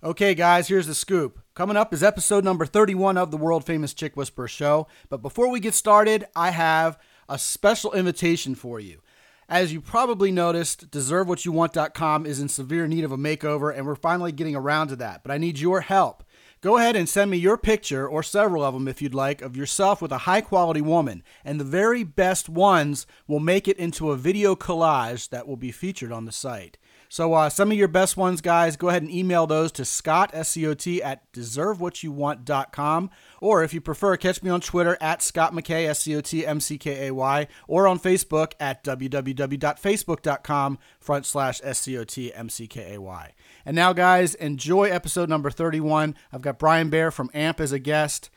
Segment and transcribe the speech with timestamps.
[0.00, 1.40] Okay, guys, here's the scoop.
[1.54, 4.86] Coming up is episode number 31 of the world famous Chick Whisperer show.
[5.08, 6.96] But before we get started, I have
[7.28, 9.00] a special invitation for you.
[9.48, 14.30] As you probably noticed, deservewhatyouwant.com is in severe need of a makeover, and we're finally
[14.30, 15.24] getting around to that.
[15.24, 16.22] But I need your help.
[16.60, 19.56] Go ahead and send me your picture, or several of them if you'd like, of
[19.56, 21.24] yourself with a high quality woman.
[21.44, 25.72] And the very best ones will make it into a video collage that will be
[25.72, 26.78] featured on the site.
[27.08, 30.30] So uh, some of your best ones, guys, go ahead and email those to Scott,
[30.34, 33.10] S-C-O-T, at deservewhatyouwant.com.
[33.40, 38.52] Or if you prefer, catch me on Twitter at Scott McKay, S-C-O-T-M-C-K-A-Y, or on Facebook
[38.60, 43.34] at www.facebook.com front slash S-C-O-T-M-C-K-A-Y.
[43.64, 46.14] And now, guys, enjoy episode number 31.
[46.30, 48.28] I've got Bryan Bayer from AMP as a guest.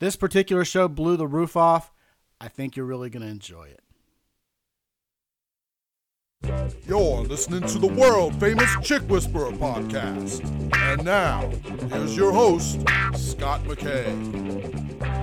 [0.00, 1.92] This particular show blew the roof off.
[2.40, 3.80] I think you're really going to enjoy it.
[6.86, 10.42] You're listening to the world famous Chick Whisperer podcast.
[10.74, 11.50] And now,
[11.90, 12.80] here's your host,
[13.14, 15.17] Scott McKay.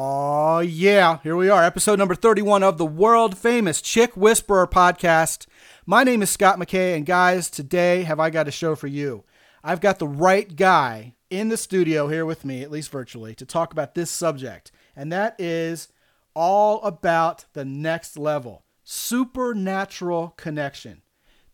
[0.00, 1.18] Oh, yeah.
[1.24, 5.48] Here we are, episode number 31 of the world famous Chick Whisperer podcast.
[5.86, 9.24] My name is Scott McKay, and guys, today have I got a show for you.
[9.64, 13.44] I've got the right guy in the studio here with me, at least virtually, to
[13.44, 15.88] talk about this subject, and that is
[16.32, 21.02] all about the next level supernatural connection.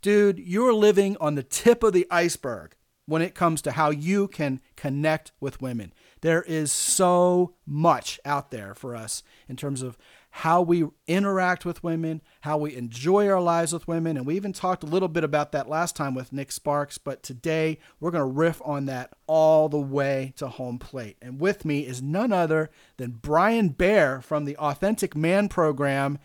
[0.03, 4.29] Dude, you're living on the tip of the iceberg when it comes to how you
[4.29, 5.95] can connect with women.
[6.25, 9.98] There is so much out there for us in terms of
[10.30, 14.17] how we interact with women, how we enjoy our lives with women.
[14.17, 16.97] And we even talked a little bit about that last time with Nick Sparks.
[16.97, 21.18] But today we're going to riff on that all the way to home plate.
[21.20, 26.18] And with me is none other than Bryan Bayer from the Authentic Man program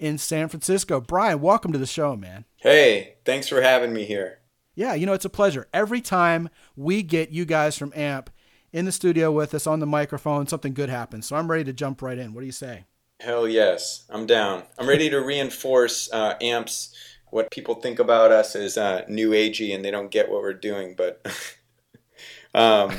[0.00, 1.00] in San Francisco.
[1.00, 2.44] Bryan, welcome to the show, man.
[2.56, 4.40] Hey, thanks for having me here.
[4.74, 5.68] Yeah, you know, it's a pleasure.
[5.72, 8.30] Every time we get you guys from AMP
[8.74, 11.26] in the studio with us on the microphone, something good happens.
[11.26, 12.34] So I'm ready to jump right in.
[12.34, 12.84] What do you say?
[13.20, 14.64] Hell yes, I'm down.
[14.76, 16.92] I'm ready to reinforce uh, AMP's
[17.30, 20.52] what people think about us is uh, new agey and they don't get what we're
[20.52, 20.96] doing.
[20.96, 21.24] But
[22.54, 22.98] um,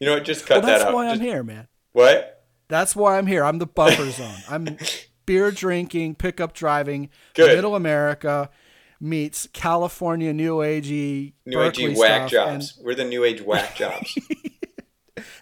[0.00, 0.24] you know what?
[0.24, 0.94] Just cut well, that's that out.
[0.94, 1.68] why Just- I'm here, man.
[1.92, 2.32] What?
[2.68, 3.44] That's why I'm here.
[3.44, 4.34] I'm the buffer zone.
[4.48, 4.78] I'm
[5.26, 7.54] beer drinking, pickup driving, Good.
[7.54, 8.50] middle America
[8.98, 12.30] meets California new agey New agey whack stuff.
[12.30, 12.78] jobs.
[12.82, 14.18] We're the new age whack jobs.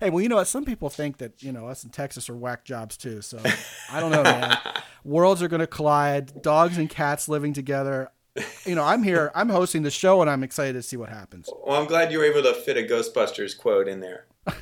[0.00, 0.46] Hey, well, you know what?
[0.46, 3.20] Some people think that you know us in Texas are whack jobs too.
[3.22, 3.40] So
[3.90, 4.56] I don't know, man.
[5.04, 6.42] Worlds are going to collide.
[6.42, 8.10] Dogs and cats living together.
[8.64, 9.30] You know, I'm here.
[9.34, 11.48] I'm hosting the show, and I'm excited to see what happens.
[11.64, 14.26] well, I'm glad you were able to fit a Ghostbusters quote in there.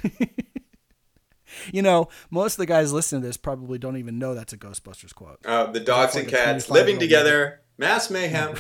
[1.70, 4.58] You know, most of the guys listening to this probably don't even know that's a
[4.58, 5.38] Ghostbusters quote.
[5.44, 8.56] Uh, the dogs like and cats living together, mass mayhem.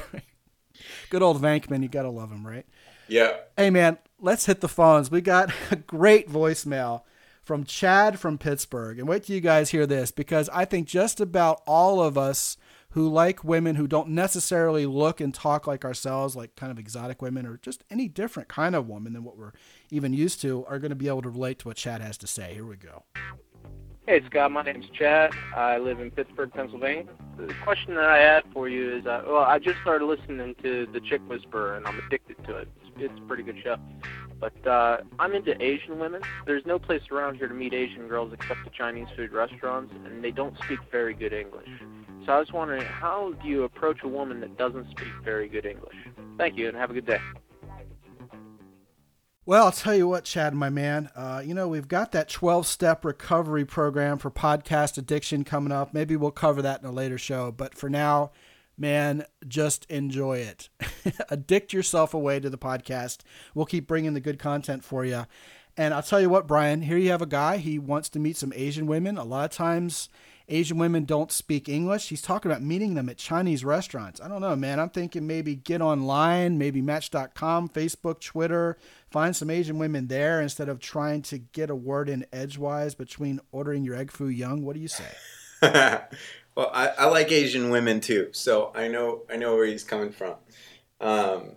[1.10, 2.66] Good old Venkman, you gotta love him, right?
[3.08, 3.36] Yeah.
[3.56, 5.10] Hey man, let's hit the phones.
[5.10, 7.02] We got a great voicemail
[7.42, 8.98] from Chad from Pittsburgh.
[8.98, 12.56] And wait till you guys hear this because I think just about all of us
[12.90, 17.22] who like women who don't necessarily look and talk like ourselves, like kind of exotic
[17.22, 19.52] women or just any different kind of woman than what we're
[19.90, 22.26] even used to, are going to be able to relate to what Chad has to
[22.26, 22.54] say.
[22.54, 23.04] Here we go.
[24.06, 25.32] Hey Scott, my name's Chad.
[25.54, 27.04] I live in Pittsburgh, Pennsylvania.
[27.38, 30.86] The question that I had for you is, uh, well, I just started listening to
[30.92, 32.68] the Chick Whisperer, and I'm addicted to it.
[32.96, 33.76] It's, a pretty good show.
[34.40, 36.22] But uh, I'm into Asian women.
[36.46, 40.22] There's no place around here to meet Asian girls except the Chinese food restaurants, and
[40.22, 41.68] they don't speak very good English.
[42.26, 45.66] So I was wondering, how do you approach a woman that doesn't speak very good
[45.66, 45.96] English?
[46.38, 47.20] Thank you, and have a good day.
[49.44, 51.10] Well, I'll tell you what, Chad, my man.
[51.16, 55.92] Uh, you know, we've got that 12 step recovery program for podcast addiction coming up.
[55.92, 57.50] Maybe we'll cover that in a later show.
[57.50, 58.30] But for now,
[58.82, 60.68] man, just enjoy it.
[61.30, 63.18] Addict yourself away to the podcast.
[63.54, 65.24] We'll keep bringing the good content for you.
[65.76, 67.56] And I'll tell you what, Bryan, here you have a guy.
[67.56, 69.16] He wants to meet some Asian women.
[69.16, 70.08] A lot of times,
[70.48, 72.08] Asian women don't speak English.
[72.08, 74.20] He's talking about meeting them at Chinese restaurants.
[74.20, 74.80] I don't know, man.
[74.80, 78.76] I'm thinking maybe get online, maybe match.com, Facebook, Twitter,
[79.10, 83.40] find some Asian women there instead of trying to get a word in edgewise between
[83.52, 84.62] ordering your egg foo young.
[84.64, 85.06] What do you say?
[86.54, 90.12] well, I, I like Asian women too, so I know I know where he's coming
[90.12, 90.34] from.
[91.00, 91.52] Um,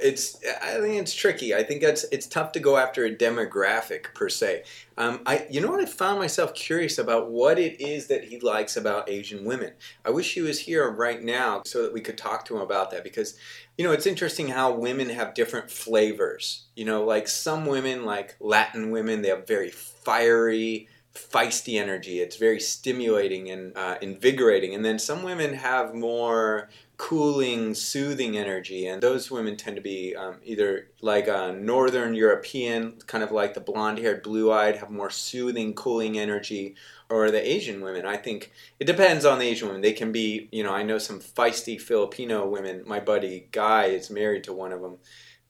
[0.00, 1.54] It's I think it's tricky.
[1.54, 4.62] I think it's it's tough to go after a demographic per se.
[4.96, 8.40] Um, I you know what I found myself curious about what it is that he
[8.40, 9.72] likes about Asian women.
[10.06, 12.90] I wish he was here right now so that we could talk to him about
[12.92, 13.36] that because
[13.76, 16.64] you know it's interesting how women have different flavors.
[16.74, 22.20] You know, like some women, like Latin women, they have very fiery feisty energy.
[22.20, 24.74] It's very stimulating and uh, invigorating.
[24.74, 30.16] And then some women have more cooling, soothing energy, and those women tend to be
[30.16, 35.74] um, either like a Northern European, kind of like the blonde-haired, blue-eyed, have more soothing,
[35.74, 36.74] cooling energy,
[37.08, 38.04] or the Asian women.
[38.04, 38.50] I think
[38.80, 39.80] it depends on the Asian women.
[39.80, 42.82] They can be, you know, I know some feisty Filipino women.
[42.84, 44.98] My buddy Guy is married to one of them.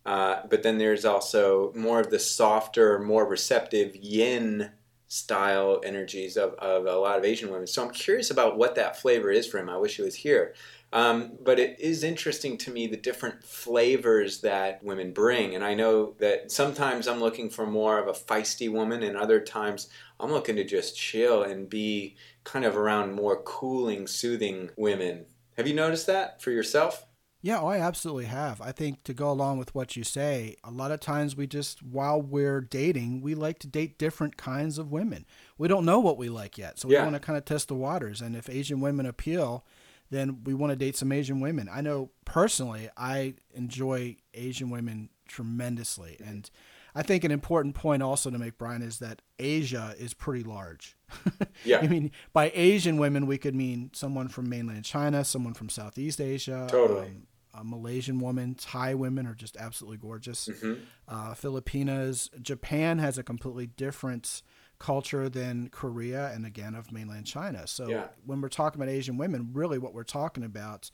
[0.04, 4.70] Uh, but then there's also more of the softer, more receptive yin
[5.08, 7.66] style energies of, of a lot of Asian women.
[7.66, 9.70] So I'm curious about what that flavor is for him.
[9.70, 10.54] I wish he was here.
[10.92, 15.54] Um, but it is interesting to me the different flavors that women bring.
[15.54, 19.40] And I know that sometimes I'm looking for more of a feisty woman, and other
[19.40, 19.88] times
[20.18, 25.26] I'm looking to just chill and be kind of around more cooling, soothing women.
[25.56, 27.07] Have you noticed that for yourself?
[27.40, 28.60] Yeah, oh, I absolutely have.
[28.60, 31.82] I think to go along with what you say, a lot of times we just,
[31.84, 35.24] while we're dating, we like to date different kinds of women.
[35.56, 36.80] We don't know what we like yet.
[36.80, 37.04] So we Yeah.
[37.04, 38.20] want to kind of test the waters.
[38.20, 39.64] And if Asian women appeal,
[40.10, 41.68] then we want to date some Asian women.
[41.70, 46.16] I know personally, I enjoy Asian women tremendously.
[46.24, 46.50] And
[46.94, 50.96] I think an important point also to make, Bryan, is that Asia is pretty large.
[51.64, 51.80] Yeah.
[51.80, 56.20] I mean, by Asian women, we could mean someone from mainland China, someone from Southeast
[56.20, 57.06] Asia, Totally.
[57.06, 57.26] um,
[57.60, 60.48] a Malaysian woman, Thai women are just absolutely gorgeous.
[60.48, 60.74] Mm-hmm.
[61.06, 64.42] Uh, Filipinas, Japan has a completely different
[64.78, 67.66] culture than Korea, and again of mainland China.
[67.66, 68.08] So Yeah.
[68.24, 70.90] when we're talking about Asian women, really what we're talking about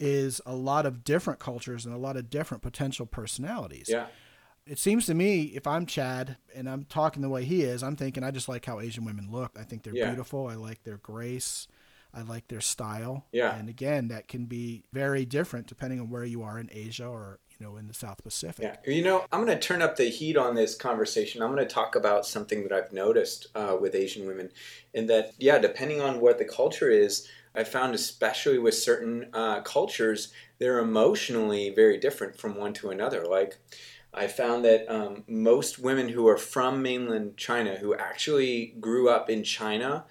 [0.00, 4.06] is a lot of different cultures and a lot of different potential personalities Yeah.
[4.66, 7.94] it seems to me if I'm Chad and I'm talking the way he is, I'm
[7.96, 9.56] thinking I just like how Asian women look.
[9.58, 10.08] I think they're Yeah.
[10.08, 10.46] beautiful.
[10.48, 11.68] I like their grace.
[12.14, 13.26] I like their style.
[13.32, 13.54] Yeah.
[13.54, 17.38] And again, that can be very different depending on where you are in Asia or
[17.58, 18.64] you know in the South Pacific.
[18.64, 21.42] Yeah, you know, I'm going to turn up the heat on this conversation.
[21.42, 24.50] I'm going to talk about something that I've noticed uh, with Asian women,
[24.92, 29.60] in that, yeah, depending on what the culture is, I found especially with certain uh,
[29.60, 33.24] cultures, they're emotionally very different from one to another.
[33.26, 33.58] Like,
[34.14, 39.30] I found that um, most women who are from mainland China, who actually grew up
[39.30, 40.04] in China,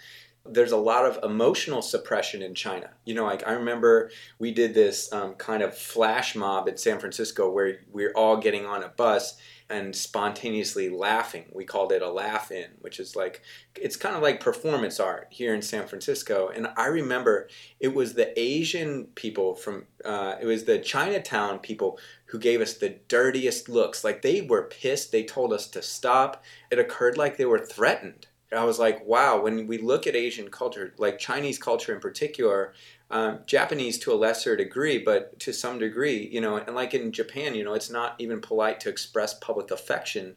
[0.45, 2.89] there's a lot of emotional suppression in China.
[3.05, 4.09] You know, like I remember
[4.39, 8.65] we did this um, kind of flash mob in San Francisco where we're all getting
[8.65, 9.37] on a bus
[9.69, 11.45] and spontaneously laughing.
[11.53, 13.41] We called it a laugh in, which is like,
[13.75, 16.51] it's kind of like performance art here in San Francisco.
[16.53, 17.47] And I remember
[17.79, 22.73] it was the Asian people from, uh, it was the Chinatown people who gave us
[22.73, 24.03] the dirtiest looks.
[24.03, 25.11] Like they were pissed.
[25.11, 26.43] They told us to stop.
[26.69, 28.27] It occurred like they were threatened.
[28.53, 32.73] I was like, wow, when we look at Asian culture, like Chinese culture in particular,
[33.09, 37.11] um, Japanese to a lesser degree, but to some degree, you know, and like in
[37.11, 40.35] Japan, you know, it's not even polite to express public affection,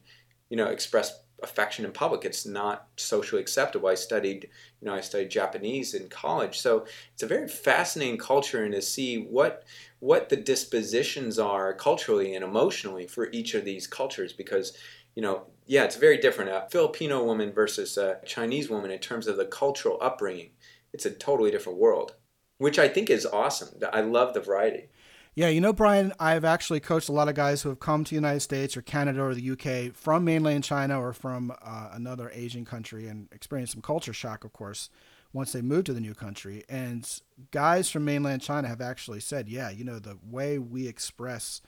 [0.49, 2.25] you know, express affection in public.
[2.25, 3.88] It's not socially acceptable.
[3.88, 4.49] I studied,
[4.81, 8.82] you know, I studied Japanese in college, so it's a very fascinating culture, and to
[8.82, 9.64] see what
[9.99, 14.76] what the dispositions are culturally and emotionally for each of these cultures, because
[15.14, 16.50] you know, yeah, it's very different.
[16.50, 20.50] A Filipino woman versus a Chinese woman in terms of the cultural upbringing.
[20.93, 22.14] It's a totally different world,
[22.59, 23.80] which I think is awesome.
[23.92, 24.88] I love the variety.
[25.37, 28.11] Yeah, you know, Bryan, I've actually coached a lot of guys who have come to
[28.11, 32.30] the United States or Canada or the UK from mainland China or from uh, another
[32.33, 34.90] Asian country and experienced some culture shock, of course,
[35.33, 36.62] once they moved to the new country.
[36.68, 37.09] And
[37.50, 41.61] guys from mainland China have actually said, yeah, you know, the way we express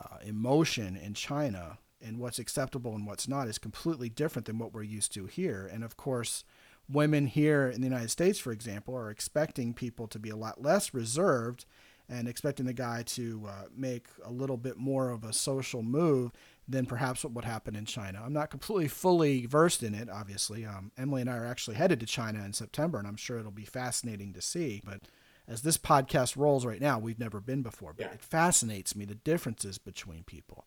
[0.00, 4.72] uh, emotion in China and what's acceptable and what's not is completely different than what
[4.72, 5.68] we're used to here.
[5.72, 6.44] And of course,
[6.88, 10.62] women here in the United States, for example, are expecting people to be a lot
[10.62, 11.64] less reserved
[12.08, 16.30] and expecting the guy to uh, make a little bit more of a social move
[16.68, 18.22] than perhaps what would happen in China.
[18.24, 20.66] I'm not completely fully versed in it, obviously.
[20.66, 23.50] Um, Emily and I are actually headed to China in September, and I'm sure it'll
[23.50, 24.82] be fascinating to see.
[24.84, 25.00] But
[25.48, 28.12] as this podcast rolls right now, we've never been before, but Yeah.
[28.12, 30.66] it fascinates me the differences between people.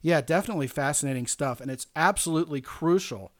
[0.00, 1.60] Yeah, definitely fascinating stuff.
[1.60, 3.32] And it's absolutely crucial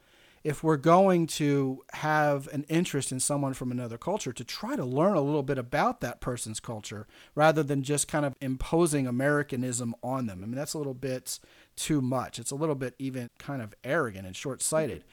[0.44, 4.84] if we're going to have an interest in someone from another culture to try to
[4.84, 9.94] learn a little bit about that person's culture rather than just kind of imposing Americanism
[10.02, 10.40] on them.
[10.42, 11.38] I mean, that's a little bit
[11.76, 12.38] too much.
[12.38, 15.04] It's a little bit even kind of arrogant and short sighted.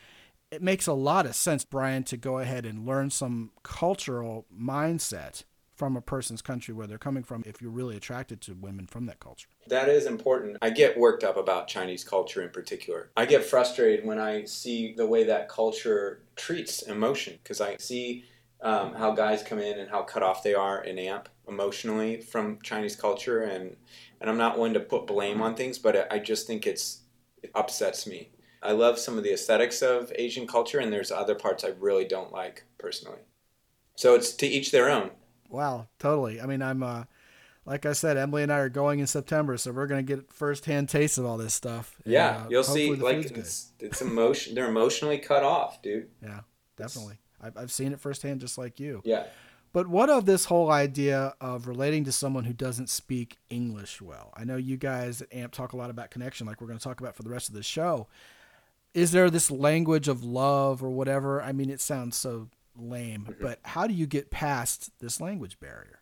[0.51, 5.43] It makes a lot of sense, Bryan, to go ahead and learn some cultural mindset
[5.75, 9.05] from a person's country where they're coming from if you're really attracted to women from
[9.05, 9.47] that culture.
[9.67, 10.57] That is important.
[10.61, 13.11] I get worked up about Chinese culture in particular.
[13.17, 18.25] I get frustrated when I see the way that culture treats emotion because I see
[18.61, 22.59] um, how guys come in and how cut off they are in AMP emotionally from
[22.63, 23.75] Chinese culture, and
[24.21, 27.01] and I'm not one to put blame on things, but I just think it's
[27.43, 28.29] it upsets me.
[28.63, 32.05] I love some of the aesthetics of Asian culture, and there's other parts I really
[32.05, 33.19] don't like personally.
[33.95, 35.11] So it's to each their own.
[35.49, 36.41] Wow, totally.
[36.41, 37.03] I mean, I'm uh,
[37.65, 40.89] like I said, Emily and I are going in September, so we're gonna get firsthand
[40.89, 41.95] taste of all this stuff.
[42.05, 42.93] Yeah, and, uh, you'll see.
[42.95, 44.55] Like it's, it's emotion.
[44.55, 46.09] They're emotionally cut off, dude.
[46.21, 46.41] Yeah,
[46.77, 47.19] definitely.
[47.41, 49.01] I've, I've seen it firsthand, just like you.
[49.05, 49.25] Yeah.
[49.75, 54.31] But what of this whole idea of relating to someone who doesn't speak English well?
[54.33, 56.83] I know you guys at AMP talk a lot about connection, like we're going to
[56.83, 58.07] talk about for the rest of the show.
[58.93, 61.41] Is there this language of love or whatever?
[61.41, 62.47] I mean, it sounds so
[62.77, 63.41] lame, mm-hmm.
[63.41, 66.01] but how do you get past this language barrier?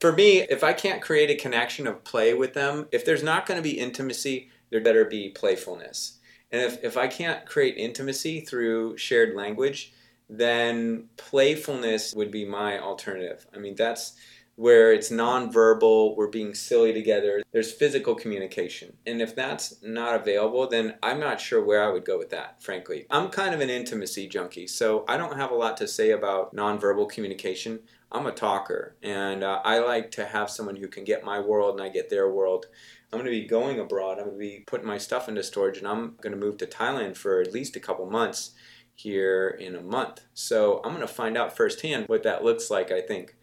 [0.00, 3.46] For me, if I can't create a connection of play with them, if there's not
[3.46, 6.18] going to be intimacy, there better be playfulness.
[6.50, 9.92] And if, if I can't create intimacy through shared language,
[10.28, 13.46] then playfulness would be my alternative.
[13.54, 14.14] I mean, that's
[14.56, 18.96] where it's nonverbal, we're being silly together, there's physical communication.
[19.06, 22.62] And if that's not available, then I'm not sure where I would go with that,
[22.62, 23.06] frankly.
[23.10, 26.54] I'm kind of an intimacy junkie, so I don't have a lot to say about
[26.54, 27.80] nonverbal communication.
[28.10, 31.74] I'm a talker, and uh, I like to have someone who can get my world
[31.74, 32.66] and I get their world.
[33.10, 34.18] I'm going to be going abroad.
[34.18, 36.66] I'm going to be putting my stuff into storage, and I'm going to move to
[36.66, 38.52] Thailand for at least a couple months
[38.94, 40.20] here in a month.
[40.34, 42.92] So I'm going to find out firsthand what that looks like.
[42.92, 43.34] I think,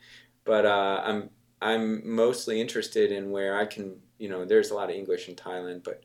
[0.50, 1.29] but uh, I'm
[1.62, 3.98] I'm mostly interested in where I can.
[4.18, 6.01] You know, there's a lot of English in Thailand, but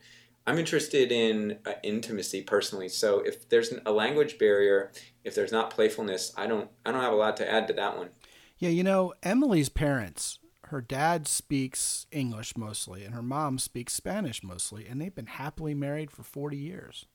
[0.47, 2.91] I'm interested in uh, intimacy personally.
[2.91, 4.93] So if there's a language barrier,
[5.25, 7.97] if there's not playfulness, I don't I don't have a lot to add to that
[7.97, 8.11] one.
[8.59, 14.45] Yeah, you know, Emily's parents, her dad speaks English mostly, and her mom speaks Spanish
[14.45, 17.07] mostly, and they've been happily married for 40 years.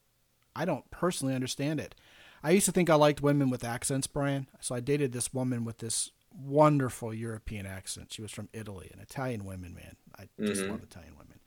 [0.55, 1.93] I don't personally understand it.
[2.43, 4.47] I used to think I liked women with accents, Bryan.
[4.59, 8.13] So I dated this woman with this wonderful European accent.
[8.13, 9.95] She was from Italy, an Italian woman, man.
[10.17, 10.69] I just Mhm.
[10.69, 11.39] love Italian women.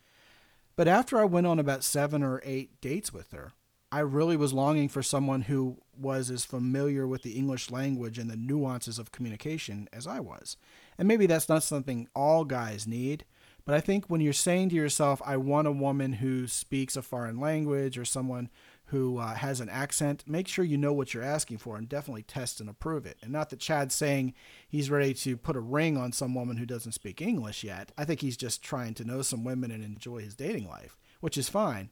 [0.77, 3.53] But after I went on about seven or eight dates with her,
[3.91, 8.31] I really was longing for someone who was as familiar with the English language and
[8.31, 10.57] the nuances of communication as I was.
[10.97, 13.27] And maybe that's not something all guys need,
[13.67, 17.03] but I think when you're saying to yourself, I want a woman who speaks a
[17.03, 18.49] foreign language or someone
[18.93, 22.23] who uh, has an accent, make sure you know what you're asking for and definitely
[22.23, 23.17] test and approve it.
[23.23, 24.35] And not that Chad's saying
[24.69, 27.91] he's ready to put a ring on some woman who doesn't speak English yet.
[27.97, 31.39] I think he's just trying to know some women and enjoy his dating life, which
[31.39, 31.89] is fine.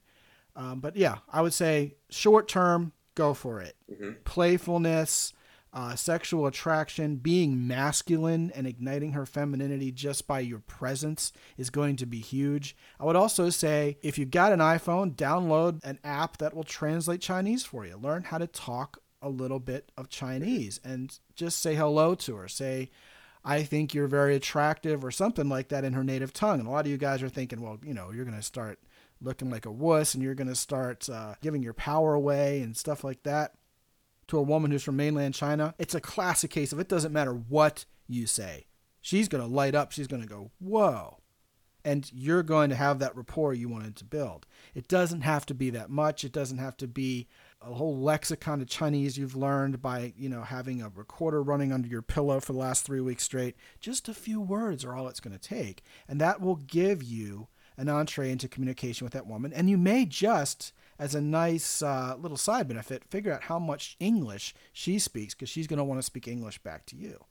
[0.54, 3.76] Um, but yeah, I would say short term, go for it.
[4.25, 5.33] Playfulness,
[5.73, 11.97] uh, sexual attraction, being masculine and igniting her femininity just by your presence is going
[11.97, 12.77] to be huge.
[12.99, 17.21] I would also say if you've got an iPhone, download an app that will translate
[17.21, 17.97] Chinese for you.
[17.97, 22.49] Learn how to talk a little bit of Chinese and just say hello to her.
[22.49, 22.91] Say,
[23.45, 26.59] I think you're very attractive or something like that in her native tongue.
[26.59, 28.81] And a lot of you guys are thinking, well, you know, you're going to start
[29.23, 32.77] looking like a wuss and you're going to start uh, giving your power away and
[32.77, 33.53] stuff like that
[34.30, 35.75] to a woman who's from mainland China.
[35.78, 38.66] It's a classic case of it doesn't matter what you say.
[39.00, 39.92] She's going to light up.
[39.92, 41.18] She's going to go, whoa.
[41.84, 44.46] And you're going to have that rapport you wanted to build.
[44.75, 46.25] It doesn't have to be that much.
[46.25, 47.26] It doesn't have to be
[47.62, 51.88] a whole lexicon of Chinese you've learned by, you know, having a recorder running under
[51.88, 53.56] your pillow for the last three weeks straight.
[53.80, 55.82] Just a few words are all it's going to take.
[56.06, 57.49] And that will give you
[57.80, 59.52] an entree into communication with that woman.
[59.52, 63.96] And you may just, as a nice uh, little side benefit, figure out how much
[63.99, 67.25] English she speaks because she's going to want to speak English back to you.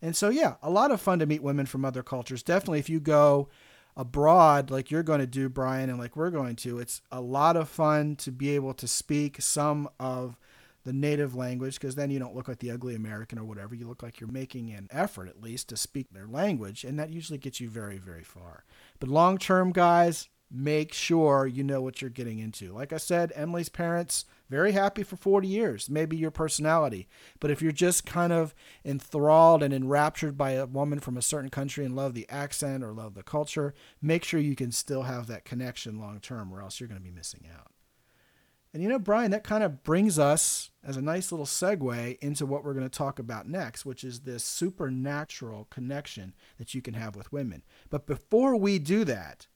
[0.00, 2.44] And so, yeah, a lot of fun to meet women from other cultures.
[2.44, 3.48] Definitely, if you go
[3.96, 7.56] abroad like you're going to do, Bryan, and like we're going to, it's a lot
[7.56, 10.38] of fun to be able to speak some of
[10.84, 13.74] the native language because then you don't look like the ugly American or whatever.
[13.74, 17.10] You look like you're making an effort at least to speak their language, and that
[17.10, 18.64] usually gets you very, very far.
[18.98, 22.72] But long term, guys, make sure you know what you're getting into.
[22.72, 27.06] Like I said, Emily's parents very happy for 40 years, maybe your personality.
[27.38, 31.50] But if you're just kind of enthralled and enraptured by a woman from a certain
[31.50, 35.26] country and love the accent or love the culture, make sure you can still have
[35.26, 37.72] that connection long term, or else you're going to be missing out.
[38.78, 42.46] And you know, Bryan, that kind of brings us as a nice little segue into
[42.46, 46.94] what we're going to talk about next, which is this supernatural connection that you can
[46.94, 47.64] have with women.
[47.90, 49.48] But before we do that,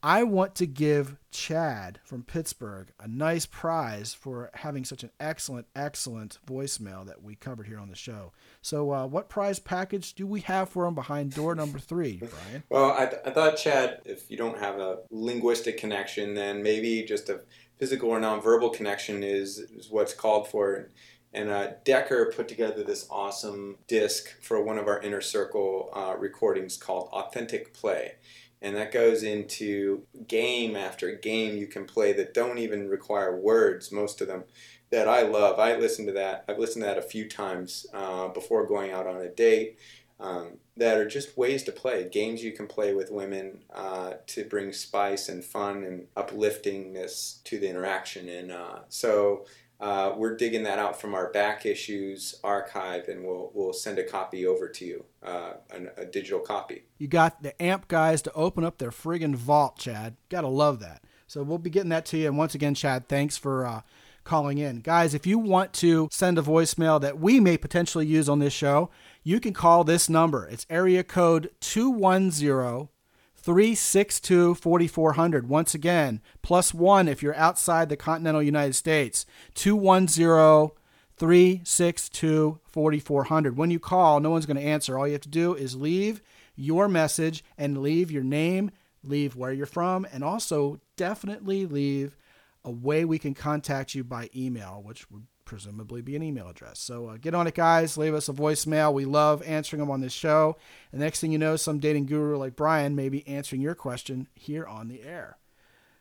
[0.00, 5.66] I want to give Chad from Pittsburgh a nice prize for having such an excellent,
[5.74, 8.30] excellent voicemail that we covered here on the show.
[8.62, 12.62] So, uh, what prize package do we have for him behind door number three, Brian?
[12.70, 17.02] Well, I, th- I thought, Chad, if you don't have a linguistic connection, then maybe
[17.02, 17.40] just a
[17.78, 20.90] physical or nonverbal connection is, is what's called for.
[21.32, 26.16] And uh, Decker put together this awesome disc for one of our inner circle uh,
[26.18, 28.12] recordings called Authentic Play.
[28.60, 33.92] And that goes into game after game you can play that don't even require words
[33.92, 34.44] most of them
[34.90, 35.60] that i love.
[35.60, 39.06] I listen to that i've listened to that a few times uh, before going out
[39.06, 39.78] on a date
[40.20, 44.44] um, that are just ways to play games you can play with women uh, to
[44.44, 49.44] bring spice and fun and upliftingness to the interaction and uh, so
[49.80, 54.02] uh, we're digging that out from our back issues archive, and we'll we'll send a
[54.02, 56.82] copy over to you, uh, a, a, digital copy.
[56.98, 60.16] You got the amp guys to open up their friggin' vault, Chad.
[60.30, 61.04] Gotta love that.
[61.28, 62.26] So we'll be getting that to you.
[62.26, 63.82] And once again, Chad, thanks for uh,
[64.24, 65.14] calling in, guys.
[65.14, 68.90] If you want to send a voicemail that we may potentially use on this show,
[69.28, 70.46] you can call this number.
[70.46, 72.88] It's area code two one zero.
[73.36, 75.48] 362 4400.
[75.48, 79.24] Once again, plus one if you're outside the continental United States.
[79.54, 80.76] 210
[81.16, 83.56] 362 4400.
[83.56, 84.98] When you call, no one's going to answer.
[84.98, 86.20] All you have to do is leave
[86.56, 88.70] your message and leave your name,
[89.04, 92.16] leave where you're from, and also definitely leave
[92.64, 96.78] a way we can contact you by email, which would presumably be an email address.
[96.78, 97.96] So uh, get on it, guys.
[97.96, 98.92] Leave us a voicemail.
[98.92, 100.56] We love answering them on this show.
[100.92, 104.28] And next thing you know, some dating guru like Bryan may be answering your question
[104.34, 105.38] here on the air.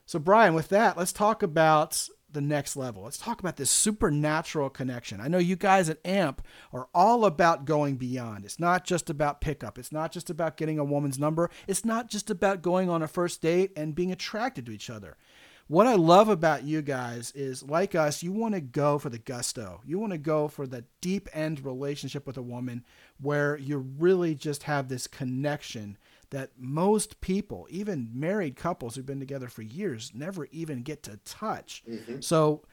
[0.06, 3.04] So, Bryan, with that, let's talk about the next level.
[3.04, 5.22] Let's talk about this supernatural connection.
[5.22, 6.42] I know you guys at AMP
[6.74, 8.44] are all about going beyond.
[8.44, 12.10] It's not just about pickup, it's not just about getting a woman's number, it's not
[12.10, 15.18] just about going on a first date and being attracted to each other
[15.67, 19.17] what I love about you guys is like us, you want to go for the
[19.17, 19.81] gusto.
[19.86, 22.86] You want to go for the deep end relationship with a woman
[23.19, 25.97] where you really just have this connection
[26.29, 31.17] that most people, even married couples who've been together for years, never even get to
[31.25, 31.83] touch.
[31.89, 32.21] Mm-hmm.
[32.21, 32.63] So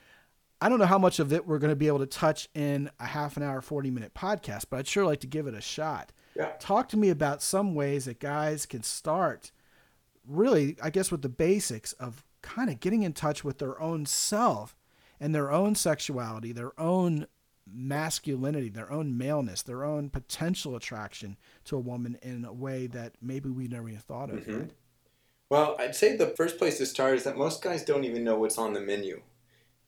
[0.60, 2.90] I don't know how much of it we're going to be able to touch in
[3.00, 5.60] a half an hour, 40 minute podcast, but I'd sure like to give it a
[5.60, 6.12] shot.
[6.36, 6.52] Yeah.
[6.58, 9.52] Talk to me about some ways that guys can start
[10.26, 14.06] really, I guess, with the basics of kind of getting in touch with their own
[14.06, 14.76] self
[15.18, 17.26] and their own sexuality, their own
[17.66, 23.14] masculinity, their own maleness, their own potential attraction to a woman in a way that
[23.22, 24.40] maybe we never even thought of.
[24.40, 24.58] Mm-hmm.
[24.60, 24.70] Right?
[25.50, 28.38] Well, I'd say the first place to start is that most guys don't even know
[28.38, 29.22] what's on the menu.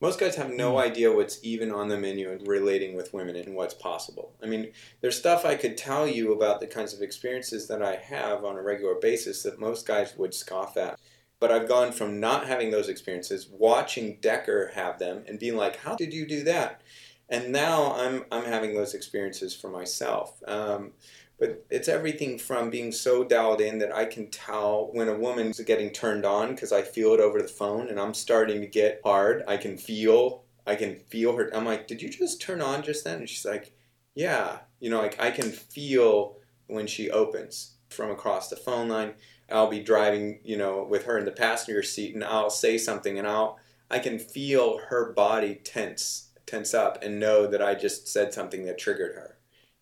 [0.01, 0.83] Most guys have no mm.
[0.83, 4.35] idea what's even on the menu and relating with women and what's possible.
[4.43, 7.97] I mean, there's stuff I could tell you about the kinds of experiences that I
[7.97, 11.01] have on a regular basis that most guys would scoff at.
[11.39, 15.77] But I've gone from not having those experiences, watching Decker have them, and being like,
[15.77, 16.81] "How did you do that?"
[17.29, 20.43] And now I'm I'm having those experiences for myself.
[20.47, 20.93] Um,
[21.39, 25.61] but it's everything from being so dialed in that I can tell when a woman's
[25.61, 29.01] getting turned on because I feel it over the phone, and I'm starting to get
[29.05, 29.43] hard.
[29.47, 31.55] I can feel I can feel her.
[31.55, 33.73] I'm like, "Did you just turn on just then?" And she's like,
[34.15, 39.15] "Yeah." You know, like I can feel when she opens from across the phone line
[39.51, 43.19] I'll be driving, you know, with her in the passenger seat, and I'll say something,
[43.19, 43.59] and I'll
[43.91, 48.65] I can feel her body tense tense up and know that I just said something
[48.67, 49.37] that triggered her.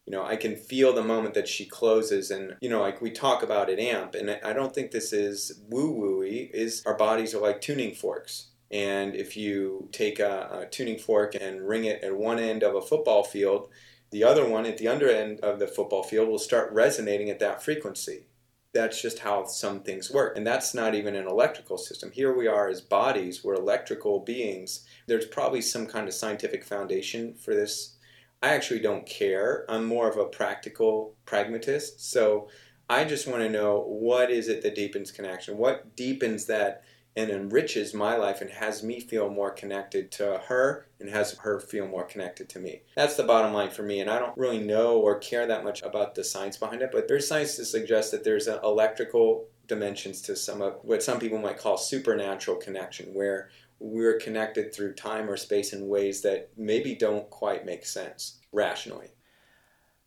[0.06, 3.10] You know, I can feel the moment that she closes, and you know, like we
[3.10, 6.50] talk about at AMP, and I don't think this is woo wooey.
[6.52, 11.34] Is our bodies are like tuning forks, and if you take a, a tuning fork
[11.40, 13.68] and ring it at one end of a football field,
[14.10, 17.38] the other one at the under end of the football field will start resonating at
[17.38, 18.26] that frequency
[18.74, 20.36] that's just how some things work.
[20.36, 22.10] And that's not even an electrical system.
[22.10, 24.84] Here we are as bodies, we're electrical beings.
[25.06, 27.94] There's probably some kind of scientific foundation for this.
[28.42, 29.64] I actually don't care.
[29.68, 32.10] I'm more of a practical pragmatist.
[32.10, 32.48] So
[32.90, 35.56] I just want to know what is it that deepens connection?
[35.56, 36.82] What deepens that
[37.16, 41.60] and enriches my life and has me feel more connected to her and has her
[41.60, 42.82] feel more connected to me.
[42.96, 44.00] That's the bottom line for me.
[44.00, 47.06] And I don't really know or care that much about the science behind it, but
[47.06, 51.38] there's science to suggest that there's an electrical dimensions to some of what some people
[51.38, 56.94] might call supernatural connection, where we're connected through time or space in ways that maybe
[56.94, 59.13] don't quite make sense rationally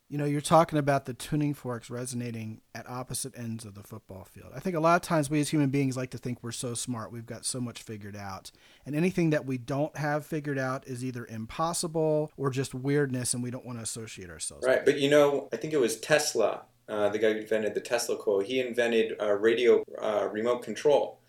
[0.09, 4.23] you know, you're talking about the tuning forks resonating at opposite ends of the football
[4.23, 4.51] field.
[4.55, 6.73] I think a lot of times we as human beings like to think we're so
[6.73, 8.51] smart, we've got so much figured out.
[8.85, 13.43] And anything that we don't have figured out is either impossible or just weirdness and
[13.43, 14.85] we don't want to associate ourselves Right.
[14.85, 18.15] But you know, I think it was Tesla uh, the guy who invented the Tesla
[18.15, 21.19] coil, he invented a radio uh, remote control.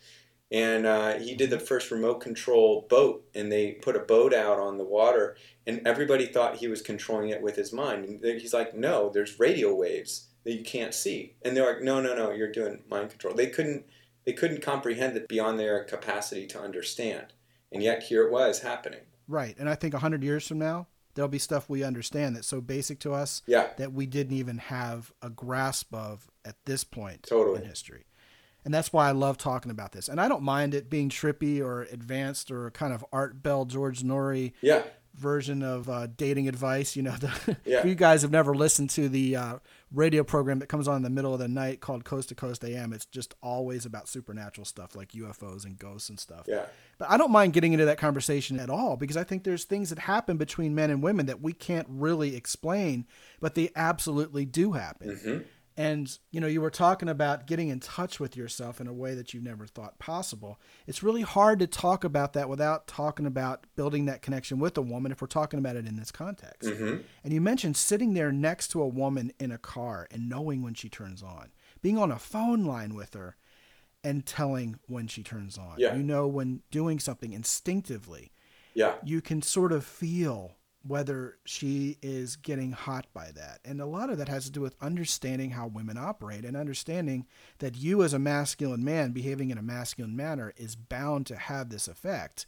[0.50, 4.58] And uh, he did the first remote control boat, and they put a boat out
[4.58, 5.36] on the water,
[5.68, 8.06] and everybody thought he was controlling it with his mind.
[8.06, 12.00] And he's like, no, there's radio waves that you can't see, and they're like, no,
[12.00, 13.34] no, no, you're doing mind control.
[13.34, 13.84] They couldn't,
[14.24, 17.34] they couldn't comprehend it beyond their capacity to understand,
[17.70, 19.00] and yet here it was happening.
[19.28, 22.46] Right, and I think a hundred years from now, there'll be stuff we understand that's
[22.46, 26.82] so basic to us Yeah, that we didn't even have a grasp of at this
[26.82, 27.60] point Totally.
[27.60, 28.04] in history.
[28.64, 30.08] And that's why I love talking about this.
[30.08, 34.02] And I don't mind it being trippy or advanced or kind of Art Bell, George
[34.02, 34.82] Noory yeah,
[35.18, 36.96] version of uh, dating advice.
[36.96, 37.80] You know, the, Yeah.
[37.80, 39.58] if you guys have never listened to the uh,
[39.92, 42.64] radio program that comes on in the middle of the night called Coast to Coast
[42.64, 46.44] AM, it's just always about supernatural stuff like UFOs and ghosts and stuff.
[46.46, 46.66] yeah,
[46.98, 49.90] But I don't mind getting into that conversation at all because I think there's things
[49.90, 53.06] that happen between men and women that we can't really explain,
[53.40, 55.16] but they absolutely do happen.
[55.16, 55.38] hmm
[55.78, 59.14] And you know, you were talking about getting in touch with yourself in a way
[59.14, 60.58] that you never thought possible.
[60.88, 64.82] It's really hard to talk about that without talking about building that connection with a
[64.82, 66.68] woman if we're talking about it in this context.
[66.68, 70.62] hmm And you mentioned sitting there next to a woman in a car and knowing
[70.62, 73.36] when she turns on, being on a phone line with her
[74.02, 75.76] and telling when she turns on.
[75.78, 75.94] Yeah.
[75.94, 78.32] You know when doing something instinctively,
[78.74, 83.60] yeah, you can sort of feel whether she is getting hot by that.
[83.64, 87.26] And a lot of that has to do with understanding how women operate and understanding
[87.58, 91.68] that you, as a masculine man, behaving in a masculine manner is bound to have
[91.68, 92.46] this effect.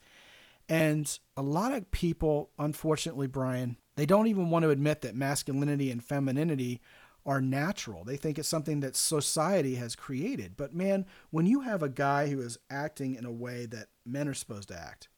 [0.68, 5.90] And a lot of people, unfortunately, Bryan, they don't even want to admit that masculinity
[5.90, 6.80] and femininity
[7.26, 8.04] are natural.
[8.04, 10.56] They think it's something that society has created.
[10.56, 14.28] But man, when you have a guy who is acting in a way that men
[14.28, 15.08] are supposed to act,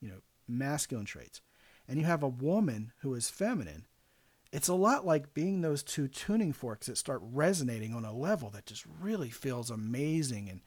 [0.00, 1.40] you know, masculine traits,
[1.88, 3.86] and you have a woman who is feminine,
[4.52, 8.50] it's a lot like being those two tuning forks that start resonating on a level
[8.50, 10.60] that just really feels amazing and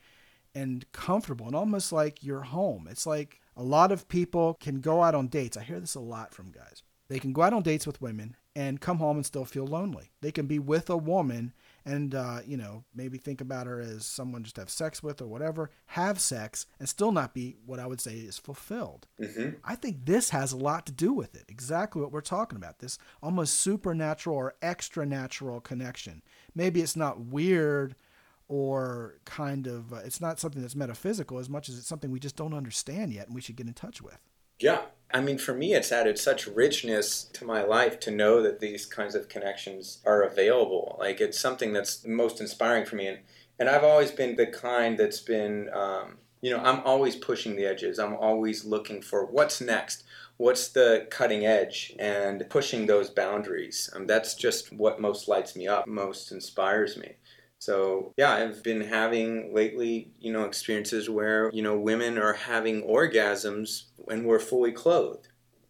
[0.54, 2.86] and comfortable and almost like you're home.
[2.90, 5.56] It's like a lot of people can go out on dates.
[5.56, 6.84] I hear this a lot from guys.
[7.08, 10.12] They can go out on dates with women and come home and still feel lonely.
[10.22, 11.54] They can be with a woman
[11.86, 15.22] and uh, you know maybe think about her as someone just to have sex with
[15.22, 19.08] or whatever, have sex and still not be what I would say is fulfilled.
[19.20, 21.46] hmm I think this has a lot to do with it.
[21.48, 22.80] Exactly what we're talking about.
[22.80, 26.22] This almost supernatural or extra natural connection.
[26.56, 27.96] Maybe it's not weird
[28.48, 32.20] or kind of, uh, it's not something that's metaphysical as much as it's something we
[32.20, 34.20] just don't understand yet and we should get in touch with.
[34.60, 34.82] Yeah.
[35.14, 38.86] I mean, for me, it's added such richness to my life to know that these
[38.86, 40.96] kinds of connections are available.
[41.00, 43.08] Like, it's something that's most inspiring for me.
[43.08, 43.20] And,
[43.60, 47.66] and I've always been the kind that's been, um, you know, I'm always pushing the
[47.66, 48.00] edges.
[48.00, 50.04] I'm always looking for what's next.
[50.38, 53.92] What's the cutting edge and pushing those boundaries.
[53.96, 57.14] Um, that's just what most lights me up, most inspires me.
[57.62, 62.82] So yeah, I've been having lately, you know, experiences where, you know, women are having
[62.82, 65.28] orgasms when we're fully clothed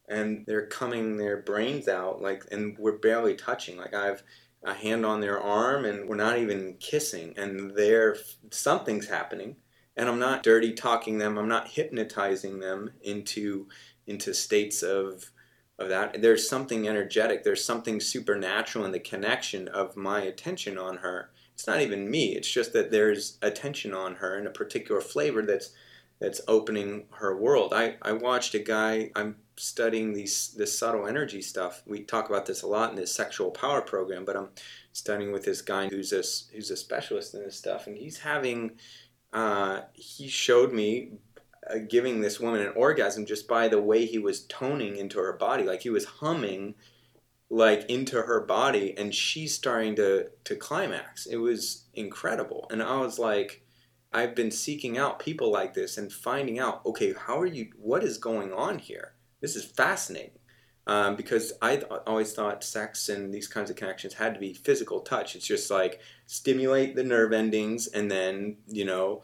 [0.08, 3.76] and they're coming their brains out like and we're barely touching.
[3.76, 4.24] Like I've
[4.64, 8.16] a hand on their arm and we're not even kissing and there
[8.52, 9.58] something's happening
[9.98, 13.68] and I'm not dirty talking them, I'm not hypnotizing them into
[14.08, 15.30] into states of
[15.78, 16.22] of that.
[16.22, 21.67] There's something energetic, there's something supernatural in the connection of my attention on her it's
[21.67, 25.69] not even me it's just that there's attention on her and a particular flavor that's
[26.19, 27.71] that's opening her world.
[27.71, 31.84] I i watched a guy i'm studying these this subtle energy stuff.
[31.86, 34.50] We talk about this a lot in this sexual power program but i'm
[34.91, 38.71] studying with this guy who's a who's a specialist in this stuff and he's having
[39.32, 41.12] uh, he showed me
[41.69, 45.34] uh, giving this woman an orgasm just by the way he was toning into her
[45.34, 45.63] body.
[45.63, 46.74] Like he was humming
[47.52, 51.26] like into her body and she's starting to to climax.
[51.26, 52.66] It was incredible.
[52.72, 53.66] And i was like
[54.14, 58.04] i've been seeking out people like this and finding out okay how are you what
[58.04, 59.16] is going on here?
[59.42, 60.40] This is fascinating.
[60.88, 64.54] Um, because i th- always thought sex and these kinds of connections had to be
[64.54, 65.36] physical touch.
[65.36, 69.24] It's just like stimulate the nerve endings and then you know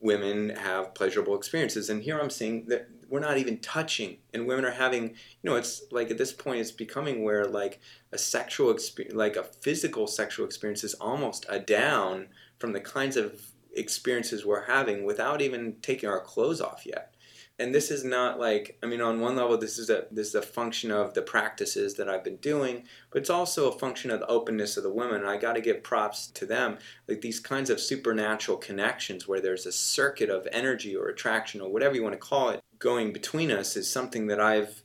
[0.00, 1.90] women have pleasurable experiences.
[1.90, 5.56] And here i'm seeing that we're not even touching and women are having you know
[5.56, 7.80] it's like at this point it's becoming where like
[8.12, 12.26] a sexual experience like a physical sexual experience is almost a down
[12.58, 17.13] from the kinds of experiences we're having without even taking our clothes off yet
[17.58, 20.34] and this is not like i mean on one level this is a this is
[20.34, 24.20] a function of the practices that i've been doing but it's also a function of
[24.20, 25.20] the openness of the women.
[25.20, 26.78] And i got to give props to them.
[27.08, 31.70] Like these kinds of supernatural connections where there's a circuit of energy or attraction or
[31.70, 34.82] whatever you want to call it going between us is something that i've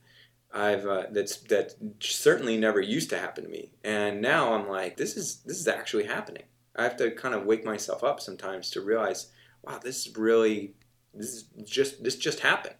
[0.51, 4.97] I've uh, that's that certainly never used to happen to me, and now I'm like,
[4.97, 6.41] this is this is actually happening.
[6.75, 9.27] I have to kind of wake myself up sometimes to realize,
[9.62, 10.73] wow, this is really
[11.13, 12.76] this is just this just happened.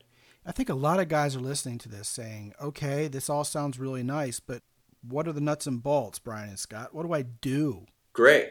[0.46, 3.78] I think a lot of guys are listening to this saying, okay, this all sounds
[3.78, 4.64] really nice, but
[5.02, 6.94] what are the nuts and bolts, Bryan and Scott?
[6.94, 7.86] What do I do?
[8.14, 8.50] Great.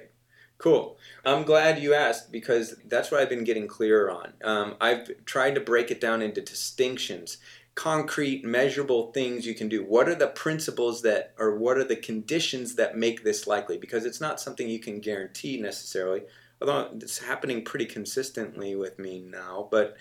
[0.59, 0.99] Cool.
[1.25, 4.33] I'm glad you asked because that's what I've been getting clearer on.
[4.43, 7.39] Um, I've tried to break it down into distinctions,
[7.77, 9.85] concrete, measurable things you can do.
[9.85, 13.79] What are the principles that, or what are the conditions that make this likely?
[13.79, 16.23] Because it's not something you can guarantee necessarily,
[16.61, 19.69] although it's happening pretty consistently with me now.
[19.71, 19.97] But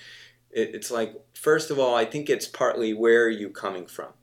[0.51, 4.13] it, it's like, first of all, I think it's partly where are you coming from?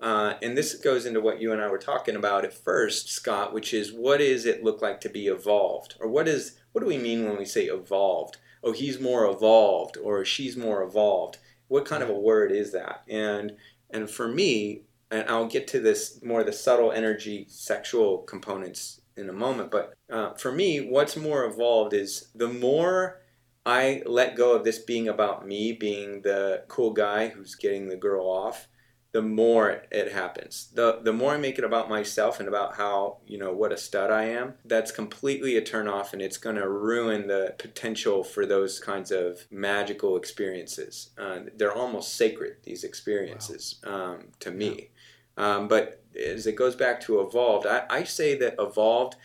[0.00, 3.54] Uh, and this goes into what you and I were talking about at first, Scott,
[3.54, 6.86] which is what does it look like to be evolved, or what is what do
[6.86, 8.36] we mean when we say evolved?
[8.62, 11.38] Oh, he's more evolved, or she's more evolved.
[11.68, 13.04] What kind of a word is that?
[13.08, 13.56] And
[13.88, 19.28] and for me, and I'll get to this more the subtle energy, sexual components in
[19.28, 19.70] a moment.
[19.70, 23.20] But uh, for me, what's more evolved is the more
[23.64, 27.96] I let go of this being about me, being the cool guy who's getting the
[27.96, 28.68] girl off
[29.16, 30.68] the more it happens.
[30.74, 33.78] The the more I make it about myself and about how, you know, what a
[33.78, 38.22] stud I am, that's completely a turn off and it's going to ruin the potential
[38.22, 41.12] for those kinds of magical experiences.
[41.16, 44.16] Uh, they're almost sacred, these experiences, wow.
[44.16, 44.90] um, to me.
[45.38, 49.16] Um, but as it goes back to evolved, I, I say that evolved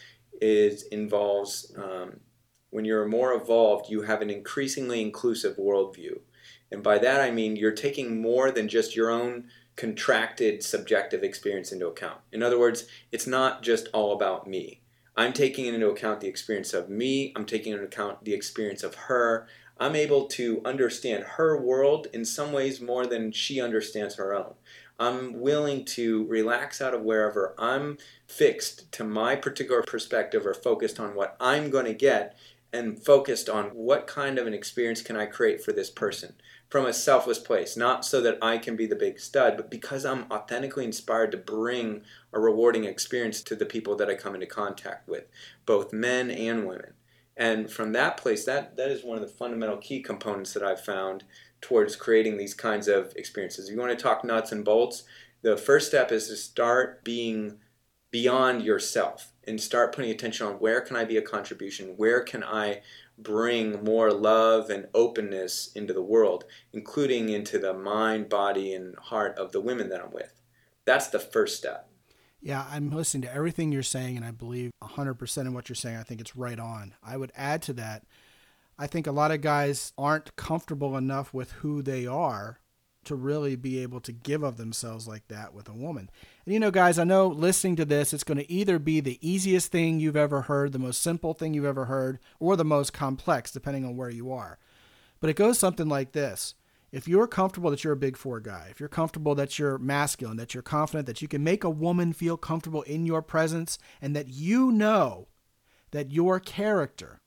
[0.42, 2.20] is involves um,
[2.72, 6.20] when you're more evolved, you have an increasingly inclusive worldview.
[6.72, 11.72] And by that I mean you're taking more than just your own contracted subjective experience
[11.72, 12.20] into account.
[12.32, 14.82] In other words, it's not just all about me.
[15.16, 18.96] I'm taking into account the experience of me, I'm taking into account the experience of
[18.96, 19.48] her.
[19.78, 24.54] I'm able to understand her world in some ways more than she understands her own.
[25.02, 31.00] I'm willing to relax out of wherever I'm fixed to my particular perspective or focused
[31.00, 32.38] on what I'm going to get
[32.72, 36.36] and focused on what kind of an experience can I create for this person
[36.70, 40.06] from a selfless place, not so that I can be the big stud, but because
[40.06, 44.46] I'm authentically inspired to bring a rewarding experience to the people that I come into
[44.46, 45.26] contact with,
[45.66, 46.94] both men and women.
[47.36, 50.86] And from that place, that, that is one of the fundamental key components that I've
[50.86, 51.24] found
[51.62, 53.68] towards creating these kinds of experiences.
[53.68, 55.04] If you want to talk nuts and bolts,
[55.42, 57.60] the first step is to start being
[58.10, 61.94] beyond yourself and start putting attention on where can I be a contribution?
[61.98, 62.82] Where can I
[63.18, 69.38] bring more love and openness into the world, including into the mind, body, and heart
[69.38, 70.34] of the women that I'm with.
[70.86, 71.88] That's the first step.
[72.42, 75.98] Yeah, I'm listening to everything you're saying, and I believe 100% in what you're saying.
[75.98, 76.96] I think it's right on.
[77.04, 78.04] I would add to that,
[78.82, 82.62] I think a lot of guys aren't comfortable enough with who they are
[83.04, 86.10] to really be able to give of themselves like that with a woman.
[86.46, 89.20] And you know, guys, I know listening to this, it's going to either be the
[89.22, 92.92] easiest thing you've ever heard, the most simple thing you've ever heard, or the most
[92.92, 94.58] complex, depending on where you are.
[95.20, 96.56] But it goes something like this.
[96.92, 100.38] If you're comfortable that you're a big four guy, if you're comfortable that you're masculine,
[100.38, 104.16] that you're confident, that you can make a woman feel comfortable in your presence, and
[104.16, 105.28] that you know
[105.92, 107.22] that your character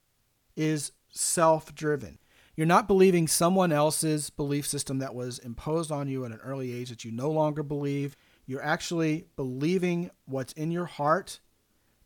[0.57, 2.19] is self driven,
[2.57, 6.73] you're not believing someone else's belief system that was imposed on you at an early
[6.73, 8.15] age that you no longer believe.
[8.47, 11.41] You're actually believing what's in your heart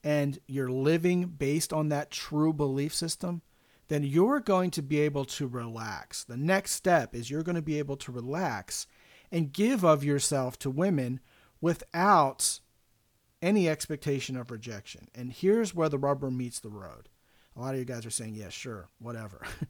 [0.02, 3.42] and you're living based on that true belief system.
[3.88, 6.24] Then you're going to be able to relax.
[6.24, 8.86] The next step is you're going to be able to relax
[9.30, 11.20] and give of yourself to women
[11.60, 12.60] without
[13.42, 15.08] any expectation of rejection.
[15.14, 17.08] And here's where the rubber meets the road.
[17.58, 19.42] A lot of you guys are saying, yeah, sure, whatever.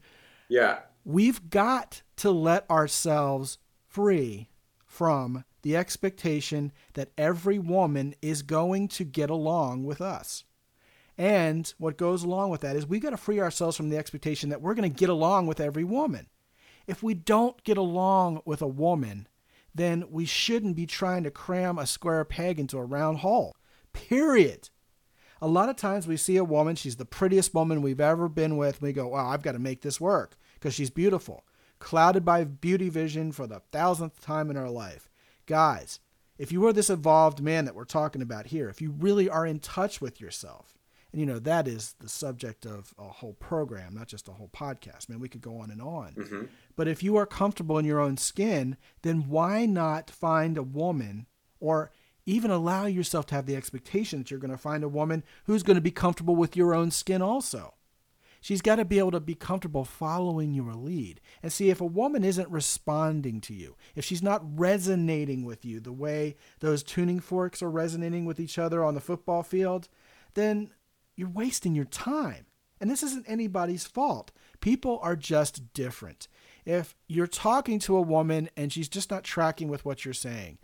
[0.49, 0.79] Yeah.
[1.05, 4.49] We've got to let ourselves free
[4.85, 10.43] from the expectation that every woman is going to get along with us.
[11.17, 14.49] And what goes along with that is we've got to free ourselves from the expectation
[14.49, 16.27] that we're going to get along with every woman.
[16.87, 19.27] If we don't get along with a woman,
[19.75, 23.55] then we shouldn't be trying to cram a square peg into a round hole.
[23.93, 24.69] Period.
[25.41, 28.57] A lot of times we see a woman, she's the prettiest woman we've ever been
[28.57, 31.45] with, we go, wow, I've got to make this work because she's beautiful.
[31.79, 35.09] Clouded by beauty vision for the thousandth time in our life.
[35.45, 35.99] Guys,
[36.37, 39.45] if you are this evolved man that we're talking about here, if you really are
[39.45, 40.77] in touch with yourself,
[41.11, 44.49] and you know, that is the subject of a whole program, not just a whole
[44.49, 45.09] podcast.
[45.09, 46.13] Man, we could go on and on.
[46.13, 46.43] Mm-hmm.
[46.75, 51.25] But if you are comfortable in your own skin, then why not find a woman
[51.59, 51.91] or
[52.29, 55.63] even allow yourself to have the expectation that you're going to find a woman who's
[55.63, 57.73] going to be comfortable with your own skin also?
[58.41, 61.21] she's got to be able to be comfortable following your lead.
[61.43, 65.79] And see, if a woman isn't responding to you, if she's not resonating with you
[65.79, 69.89] the way those tuning forks are resonating with each other on the football field,
[70.33, 70.71] then
[71.15, 72.45] you're wasting your time.
[72.81, 74.31] And this isn't anybody's fault.
[74.61, 76.29] People are just different.
[76.65, 80.59] If you're talking to a woman and she's just not tracking with what you're saying,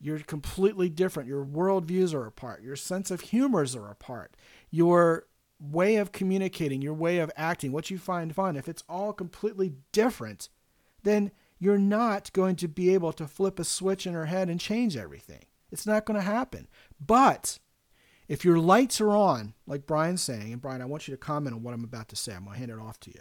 [0.00, 1.28] you're completely different.
[1.28, 2.62] Your worldviews are apart.
[2.62, 4.36] Your sense of humors are apart.
[4.70, 5.26] Your
[5.58, 9.72] way of communicating, your way of acting, what you find fun, if it's all completely
[9.92, 10.48] different,
[11.02, 14.60] then you're not going to be able to flip a switch in her head and
[14.60, 15.44] change everything.
[15.72, 16.68] It's not going to happen.
[17.04, 17.58] But
[18.28, 21.54] if your lights are on, like Bryan's saying, and Bryan, I want you to comment
[21.54, 22.34] on what I'm about to say.
[22.34, 23.20] I'm going to hand it off to you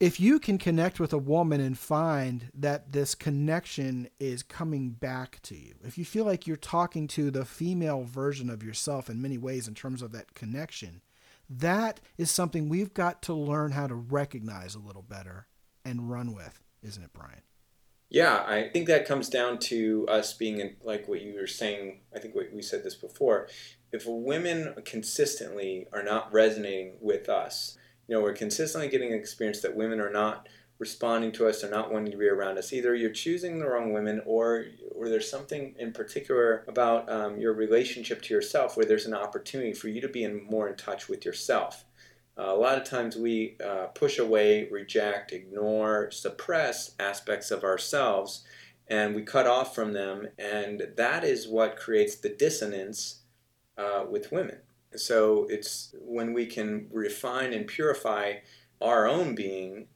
[0.00, 5.40] if you can connect with a woman and find that this connection is coming back
[5.42, 9.20] to you, if you feel like you're talking to the female version of yourself in
[9.20, 11.00] many ways in terms of that connection,
[11.50, 15.46] that is something we've got to learn how to recognize a little better
[15.84, 17.42] and run with, isn't it, Bryan?
[18.10, 22.00] Yeah, I think that comes down to us being in, like what you were saying.
[22.14, 23.48] I think we said this before.
[23.92, 27.76] If women consistently are not resonating with us,
[28.08, 31.70] you know, we're consistently getting an experience that women are not responding to us, they're
[31.70, 32.72] not wanting to be around us.
[32.72, 37.52] Either you're choosing the wrong women, or or there's something in particular about um, your
[37.52, 41.08] relationship to yourself where there's an opportunity for you to be in more in touch
[41.08, 41.84] with yourself.
[42.38, 48.44] Uh, a lot of times we uh, push away, reject, ignore, suppress aspects of ourselves,
[48.86, 53.22] and we cut off from them, and that is what creates the dissonance
[53.76, 54.58] uh, with women.
[54.96, 58.34] So it's when we can refine and purify
[58.80, 59.88] our own being.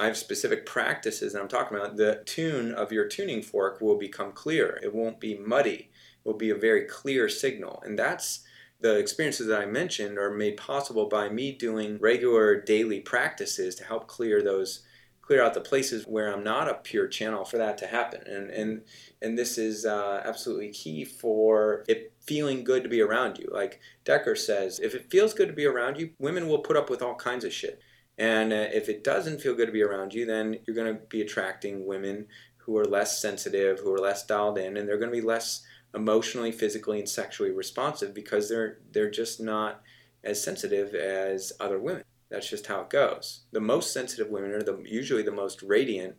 [0.00, 3.98] I have specific practices and I'm talking about the tune of your tuning fork will
[3.98, 4.78] become clear.
[4.82, 5.90] It won't be muddy.
[6.24, 7.82] It will be a very clear signal.
[7.84, 8.44] And that's
[8.80, 13.84] the experiences that I mentioned are made possible by me doing regular daily practices to
[13.84, 14.82] help clear those
[15.20, 18.22] clear out the places where I'm not a pure channel for that to happen.
[18.26, 18.82] And and
[19.20, 23.48] and this is uh, absolutely key for it feeling good to be around you.
[23.50, 26.90] Like Decker says, if it feels good to be around you, women will put up
[26.90, 27.80] with all kinds of shit.
[28.18, 31.00] And uh, if it doesn't feel good to be around you, then you're going to
[31.06, 32.26] be attracting women
[32.58, 35.62] who are less sensitive, who are less dialed in, and they're going to be less
[35.94, 39.80] emotionally, physically, and sexually responsive because they're they're just not
[40.22, 42.02] as sensitive as other women.
[42.28, 43.44] That's just how it goes.
[43.52, 46.16] The most sensitive women are the, usually the most radiant,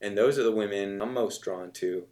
[0.00, 2.06] and those are the women I'm most drawn to.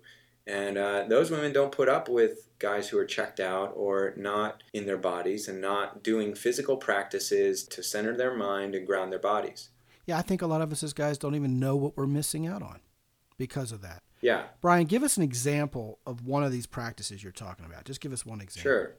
[0.47, 4.63] And uh, those women don't put up with guys who are checked out or not
[4.73, 9.19] in their bodies and not doing physical practices to center their mind and ground their
[9.19, 9.71] bodies.
[10.07, 12.47] Yeah, I think a lot of us as guys don't even know what we're missing
[12.47, 12.81] out on
[13.37, 14.03] because of that.
[14.21, 14.45] Yeah.
[14.61, 17.85] Bryan, give us an example of one of these practices you're talking about.
[17.85, 18.63] Just give us one example.
[18.63, 18.97] Sure.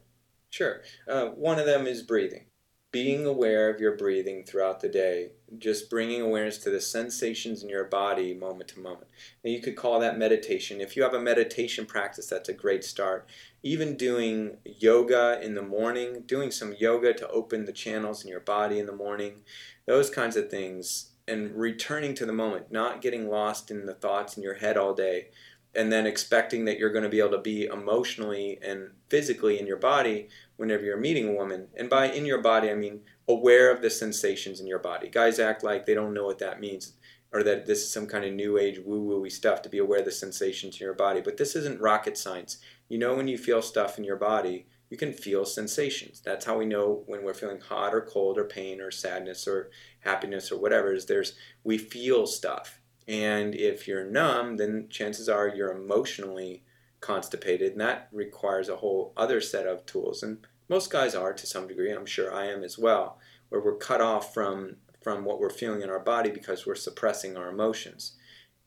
[0.49, 0.81] Sure.
[1.07, 2.45] Uh, one of them is breathing
[2.91, 7.69] being aware of your breathing throughout the day, just bringing awareness to the sensations in
[7.69, 9.07] your body moment to moment.
[9.43, 10.81] Now, you could call that meditation.
[10.81, 13.29] If you have a meditation practice, that's a great start.
[13.63, 18.41] Even doing yoga in the morning, doing some yoga to open the channels in your
[18.41, 19.43] body in the morning,
[19.85, 24.35] those kinds of things, and returning to the moment, not getting lost in the thoughts
[24.35, 25.29] in your head all day,
[25.73, 29.65] and then expecting that you're going to be able to be emotionally and physically in
[29.65, 30.27] your body
[30.61, 31.67] whenever you're meeting a woman.
[31.75, 35.09] And by in your body, I mean aware of the sensations in your body.
[35.09, 36.93] Guys act like they don't know what that means
[37.33, 39.99] or that this is some kind of new age woo woo stuff to be aware
[39.99, 41.19] of the sensations in your body.
[41.19, 42.59] But this isn't rocket science.
[42.89, 46.21] You know, when you feel stuff in your body, you can feel sensations.
[46.23, 49.71] That's how we know when we're feeling hot or cold or pain or sadness or
[50.01, 50.93] happiness or whatever.
[50.93, 52.79] Is there's we feel stuff.
[53.07, 56.63] And if you're numb, then chances are you're emotionally
[56.99, 60.23] constipated, and that requires a whole other set of tools.
[60.23, 63.75] And most guys are to some degree, I'm sure I am as well, where we're
[63.75, 68.13] cut off from from what we're feeling in our body because we're suppressing our emotions.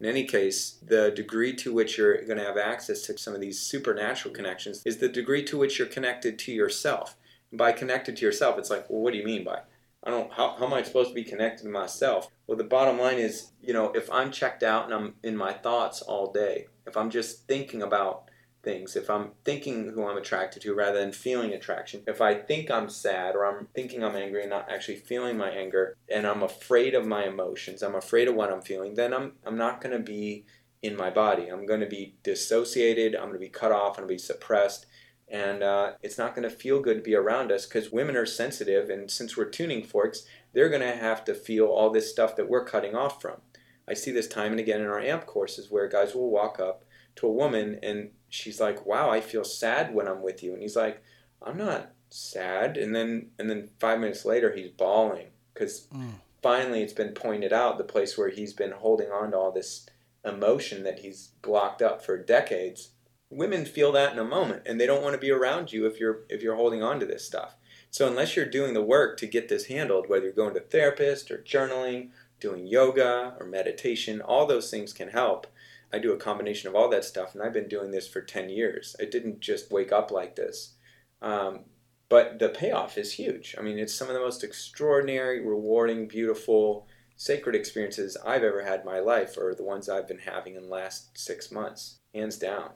[0.00, 3.40] In any case, the degree to which you're going to have access to some of
[3.40, 7.16] these supernatural connections is the degree to which you're connected to yourself.
[7.50, 9.60] And by connected to yourself, it's like, well, what do you mean by?
[10.02, 10.30] I don't.
[10.32, 12.28] How, how am I supposed to be connected to myself?
[12.46, 15.52] Well, the bottom line is, you know, if I'm checked out and I'm in my
[15.52, 18.28] thoughts all day, if I'm just thinking about
[18.64, 22.70] things, if I'm thinking who I'm attracted to rather than feeling attraction, if I think
[22.70, 26.42] I'm sad or I'm thinking I'm angry and not actually feeling my anger, and I'm
[26.42, 29.96] afraid of my emotions, I'm afraid of what I'm feeling, then I'm, I'm not going
[29.96, 30.44] to be
[30.84, 31.48] in my body.
[31.48, 34.18] I'm going to be dissociated, I'm going to be cut off, I'm going to be
[34.18, 34.86] suppressed.
[35.26, 38.26] And uh, it's not going to feel good to be around us because women are
[38.26, 42.36] sensitive, and since we're tuning forks, they're going to have to feel all this stuff
[42.36, 43.40] that we're cutting off from.
[43.88, 46.84] I see this time and again in our AMP courses where guys will walk up
[47.16, 50.62] to a woman and she's like, "Wow, I feel sad when I'm with you," and
[50.62, 51.02] he's like,
[51.40, 56.14] "I'm not sad," and then and then five minutes later he's bawling because mm.
[56.42, 59.86] finally it's been pointed out the place where he's been holding on to all this
[60.24, 62.90] emotion that he's blocked up for decades.
[63.30, 66.00] Women feel that in a moment, and they don't want to be around you if
[66.00, 67.54] you're if you're holding on to this stuff.
[67.90, 71.30] So unless you're doing the work to get this handled, whether you're going to therapist
[71.30, 72.10] or journaling,
[72.40, 75.46] doing yoga or meditation, all those things can help.
[75.94, 78.48] I do a combination of all that stuff, and I've been doing this for 10
[78.48, 78.96] years.
[79.00, 80.74] I didn't just wake up like this.
[81.22, 81.60] Um,
[82.08, 83.54] but the payoff is huge.
[83.56, 88.80] I mean, it's some of the most extraordinary, rewarding, beautiful, sacred experiences I've ever had
[88.80, 92.38] in my life, or the ones I've been having in the last six months, hands
[92.38, 92.70] down.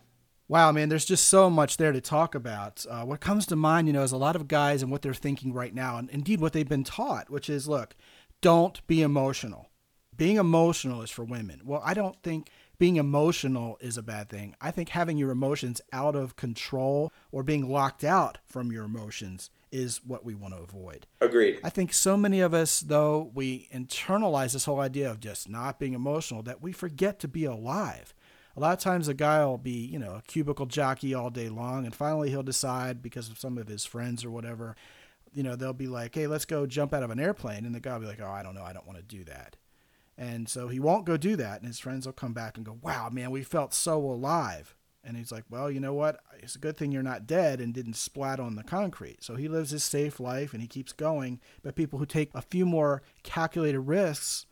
[0.47, 2.87] Wow, man, there's just so much there to talk about.
[2.89, 5.13] Uh, what comes to mind, you know, is a lot of guys and what they're
[5.13, 7.97] thinking right now, and indeed what they've been taught, which is look,
[8.41, 9.71] don't be emotional.
[10.17, 11.63] Being emotional is for women.
[11.65, 14.55] Well, I don't think being emotional is a bad thing.
[14.61, 19.51] I think having your emotions out of control or being locked out from your emotions
[19.71, 21.07] is what we want to avoid.
[21.21, 21.61] Agreed.
[21.63, 25.79] I think so many of us, though, we internalize this whole idea of just not
[25.79, 28.15] being emotional that we forget to be alive
[28.59, 31.49] a lot of times a guy will be, you know, a cubicle jockey all day
[31.49, 34.75] long, and finally he'll decide because of some of his friends or whatever,
[35.33, 37.65] you know, they'll be like, hey, let's go jump out of an airplane.
[37.65, 39.23] And the guy will be like, oh, I don't know, I don't want to do
[39.25, 39.55] that.
[40.19, 41.61] And so he won't go do that.
[41.61, 44.75] And his friends will come back and go, wow, man, we felt so alive.
[45.05, 46.19] And he's like, well, you know what?
[46.41, 49.23] It's a good thing you're not dead and didn't splat on the concrete.
[49.23, 51.41] So he lives his safe life and he keeps going.
[51.63, 54.45] But people who take a few more calculated risks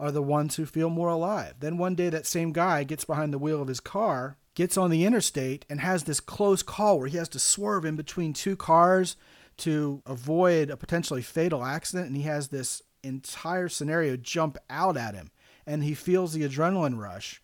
[0.00, 1.56] are the ones who feel more alive.
[1.60, 4.88] Then one day, that same guy gets behind the wheel of his car, gets on
[4.88, 8.56] the interstate, and has this close call where he has to swerve in between two
[8.56, 9.16] cars
[9.58, 12.06] to avoid a potentially fatal accident.
[12.06, 15.30] And he has this entire scenario jump out at him,
[15.66, 17.42] and he feels the adrenaline rush.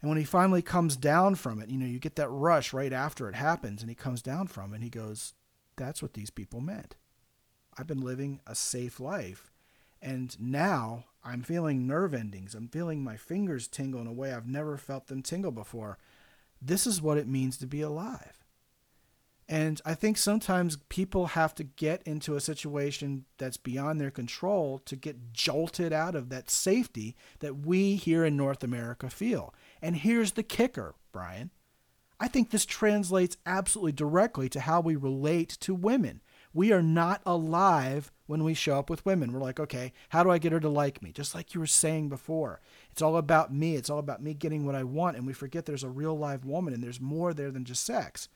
[0.00, 2.92] And when he finally comes down from it, you know, you get that rush right
[2.92, 5.32] after it happens, and he comes down from it, and he goes,
[5.76, 6.96] That's what these people meant.
[7.76, 9.50] I've been living a safe life.
[10.00, 12.54] And now I'm feeling nerve endings.
[12.54, 15.98] I'm feeling my fingers tingle in a way I've never felt them tingle before.
[16.60, 18.43] This is what it means to be alive.
[19.48, 24.80] And I think sometimes people have to get into a situation that's beyond their control
[24.86, 29.54] to get jolted out of that safety that we here in North America feel.
[29.82, 31.50] And here's the kicker, Bryan.
[32.18, 36.22] I think this translates absolutely directly to how we relate to women.
[36.54, 39.32] We are not alive when we show up with women.
[39.32, 41.12] We're like, okay, how do I get her to like me?
[41.12, 42.60] Just like you were saying before.
[42.92, 43.74] It's all about me.
[43.74, 45.16] It's all about me getting what I want.
[45.16, 48.28] And we forget there's a real live woman and there's more there than just sex.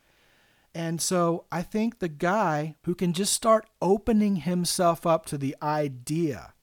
[0.73, 5.55] And so I think the guy who can just start opening himself up to the
[5.61, 6.53] idea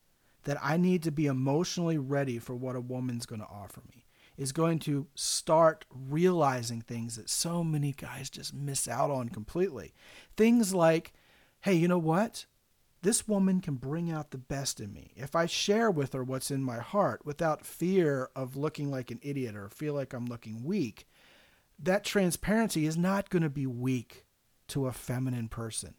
[0.45, 4.07] that I need to be emotionally ready for what a woman's going to offer me
[4.37, 9.95] is going to start realizing things that so many guys just miss out on completely.
[10.37, 11.13] Things like,
[11.61, 12.47] hey, you know what?
[13.03, 15.13] This woman can bring out the best in me.
[15.17, 19.21] If I share with her what's in my heart without fear of looking like an
[19.23, 21.07] idiot or feel like I'm looking weak,
[21.79, 24.25] that transparency is not going to be weak
[24.69, 25.95] to a feminine person.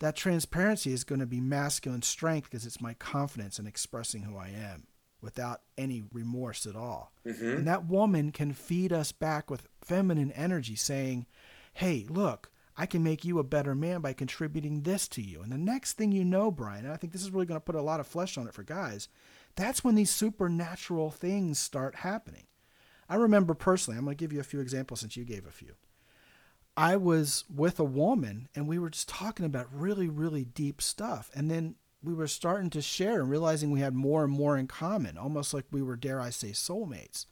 [0.00, 4.36] That transparency is going to be masculine strength because it's my confidence in expressing who
[4.36, 4.88] I am
[5.20, 7.12] without any remorse at all.
[7.24, 7.48] Mm-hmm.
[7.48, 11.26] And that woman can feed us back with feminine energy, saying,
[11.74, 15.42] Hey, look, I can make you a better man by contributing this to you.
[15.42, 17.64] And the next thing you know, Bryan, and I think this is really going to
[17.64, 19.08] put a lot of flesh on it for guys,
[19.54, 22.44] that's when these supernatural things start happening.
[23.12, 25.50] I remember personally, I'm going to give you a few examples since you gave a
[25.50, 25.74] few.
[26.78, 31.30] I was with a woman and we were just talking about really, really deep stuff.
[31.34, 34.66] And then we were starting to share and realizing we had more and more in
[34.66, 37.26] common, almost like we were, dare I say, soulmates.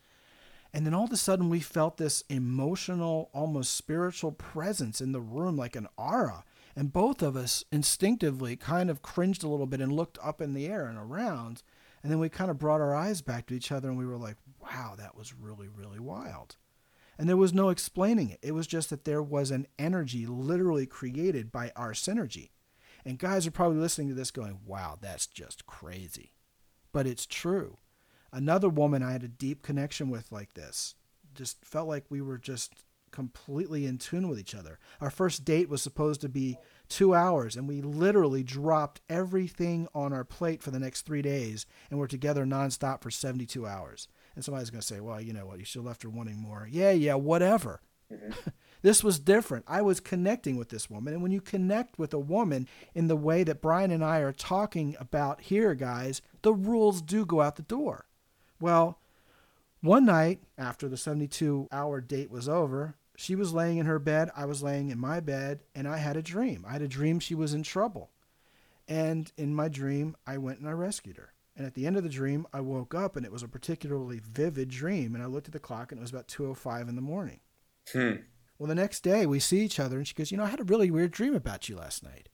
[0.74, 5.22] And then all of a sudden, we felt this emotional, almost spiritual presence in the
[5.22, 6.44] room, like an aura.
[6.76, 10.52] And both of us instinctively kind of cringed a little bit and looked up in
[10.52, 11.62] the air and around.
[12.02, 14.18] And then we kind of brought our eyes back to each other and we were
[14.18, 16.56] like, wow, that was really, really wild.
[17.18, 18.38] And there was no explaining it.
[18.42, 22.50] It was just that there was an energy literally created by our synergy.
[23.04, 26.32] And guys are probably listening to this going, wow, that's just crazy.
[26.92, 27.78] But it's true
[28.32, 30.94] another woman I had a deep connection with like this.
[31.34, 34.78] Just felt like we were just completely in tune with each other.
[35.00, 36.56] Our first date was supposed to be
[36.88, 41.66] two hours, and we literally dropped everything on our plate for the next three days,
[41.90, 44.08] and were together nonstop for 72 hours.
[44.34, 45.58] And somebody's going to say, well, you know what?
[45.58, 46.68] You still left her wanting more.
[46.70, 47.80] Yeah, yeah, whatever.
[48.12, 48.30] Mm-hmm.
[48.82, 49.64] this was different.
[49.68, 51.14] I was connecting with this woman.
[51.14, 54.32] And when you connect with a woman in the way that Bryan and I are
[54.32, 58.06] talking about here, guys, the rules do go out the door.
[58.60, 58.98] Well,
[59.80, 64.30] one night after the 72 hour date was over, she was laying in her bed,
[64.36, 66.64] I was laying in my bed, and I had a dream.
[66.66, 68.10] I had a dream she was in trouble.
[68.88, 71.32] And in my dream, I went and I rescued her.
[71.56, 74.20] And at the end of the dream, I woke up and it was a particularly
[74.22, 75.14] vivid dream.
[75.14, 77.40] And I looked at the clock and it was about 2.05 in the morning.
[77.92, 78.12] Hmm.
[78.58, 80.60] Well, the next day we see each other and she goes, You know, I had
[80.60, 82.28] a really weird dream about you last night.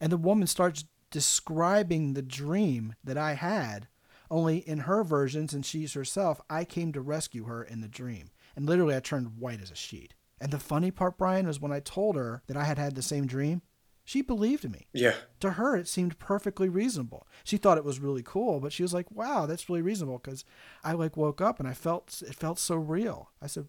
[0.00, 3.88] And the woman starts describing the dream that I had,
[4.30, 8.30] only in her versions, and she's herself, I came to rescue her in the dream.
[8.56, 10.14] And literally, I turned white as a sheet.
[10.40, 13.02] And the funny part, Bryan, was when I told her that I had had the
[13.02, 13.62] same dream,
[14.10, 14.88] she believed me.
[14.92, 15.14] Yeah.
[15.38, 17.28] To her, it seemed perfectly reasonable.
[17.44, 20.44] She thought it was really cool, but she was like, "Wow, that's really reasonable." Because
[20.82, 23.30] I like woke up and I felt it felt so real.
[23.40, 23.68] I said,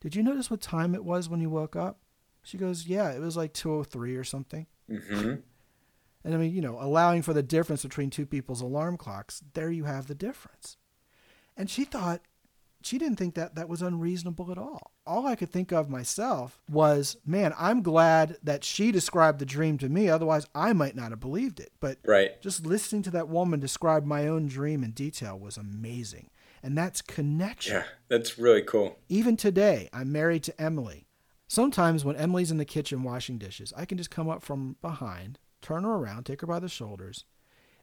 [0.00, 2.00] "Did you notice what time it was when you woke up?"
[2.42, 5.34] She goes, "Yeah, it was like two o three or something." Mm-hmm.
[6.24, 9.70] And I mean, you know, allowing for the difference between two people's alarm clocks, there
[9.70, 10.76] you have the difference.
[11.56, 12.22] And she thought
[12.88, 14.92] she didn't think that that was unreasonable at all.
[15.06, 19.76] All I could think of myself was, man, I'm glad that she described the dream
[19.78, 20.08] to me.
[20.08, 21.72] Otherwise, I might not have believed it.
[21.80, 22.40] But Right.
[22.40, 26.30] just listening to that woman describe my own dream in detail was amazing.
[26.62, 27.76] And that's connection.
[27.76, 27.84] Yeah.
[28.08, 28.98] That's really cool.
[29.08, 31.06] Even today, I'm married to Emily.
[31.46, 35.38] Sometimes when Emily's in the kitchen washing dishes, I can just come up from behind,
[35.62, 37.24] turn her around, take her by the shoulders,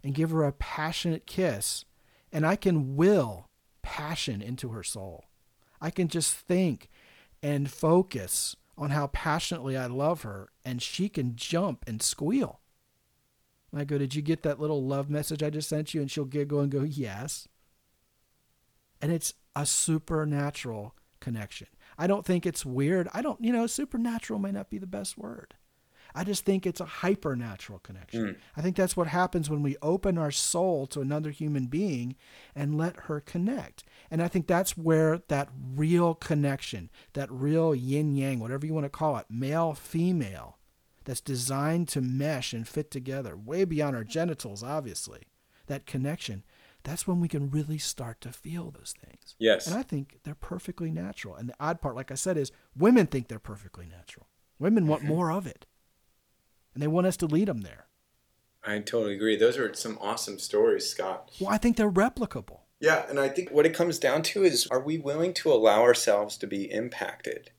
[0.03, 1.86] and give her a passionate kiss.
[2.32, 3.49] And I can will
[3.86, 5.26] passion into her soul.
[5.80, 6.90] I can just think
[7.44, 12.62] and focus on how passionately I love her, and she can jump and squeal.
[13.72, 16.02] And I go, Did you get that little love message I just sent you?
[16.02, 17.48] And she'll giggle and go, Yes.
[19.00, 21.68] And it's a supernatural connection.
[21.98, 23.08] I don't think it's weird.
[23.14, 25.54] I don't, you know, supernatural may not be the best word.
[26.16, 28.26] I just think it's a hypernatural connection.
[28.26, 28.36] Mm.
[28.55, 32.16] I think that's what happens when we open our soul to another human being
[32.55, 33.84] and let her connect.
[34.09, 38.86] And I think that's where that real connection, that real yin yang, whatever you want
[38.86, 40.57] to call it, male, female,
[41.03, 45.28] that's designed to mesh and fit together, way beyond our genitals, obviously,
[45.68, 46.43] that connection,
[46.84, 49.36] that's when we can really start to feel those things.
[49.39, 49.68] Yes.
[49.68, 51.36] And I think they're perfectly natural.
[51.36, 54.28] And the odd part, like I said, is women think they're perfectly natural.
[54.59, 55.66] Women want more of it.
[56.76, 57.88] And they want us to lead them there.
[58.63, 59.36] I totally agree.
[59.36, 61.32] Those are some awesome stories, Scott.
[61.39, 62.59] Well, I think they're replicable.
[62.80, 65.82] Yeah, and I think what it comes down to is are we willing to allow
[65.82, 67.51] ourselves to be impacted?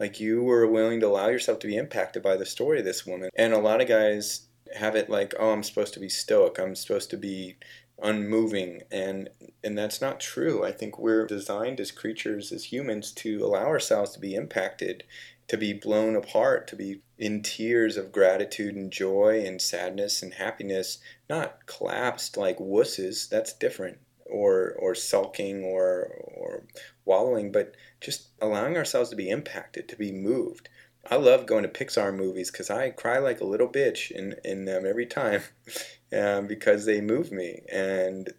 [0.00, 3.06] Like you were willing to allow yourself to be impacted by the story of this
[3.06, 3.30] woman.
[3.36, 6.58] And a lot of guys have it like, oh, I'm supposed to be stoic.
[6.58, 7.56] I'm supposed to be
[8.02, 9.30] unmoving and
[9.62, 10.64] and that's not true.
[10.64, 15.04] I think we're designed as creatures as humans to allow ourselves to be impacted,
[15.48, 20.34] to be blown apart, to be in tears of gratitude and joy and sadness and
[20.34, 23.28] happiness, not collapsed like wusses.
[23.28, 26.66] That's different or or sulking or or
[27.04, 30.68] wallowing, but just allowing ourselves to be impacted, to be moved.
[31.10, 34.64] I love going to Pixar movies because I cry like a little bitch in in
[34.64, 35.42] them every time,
[36.12, 38.32] um, because they move me and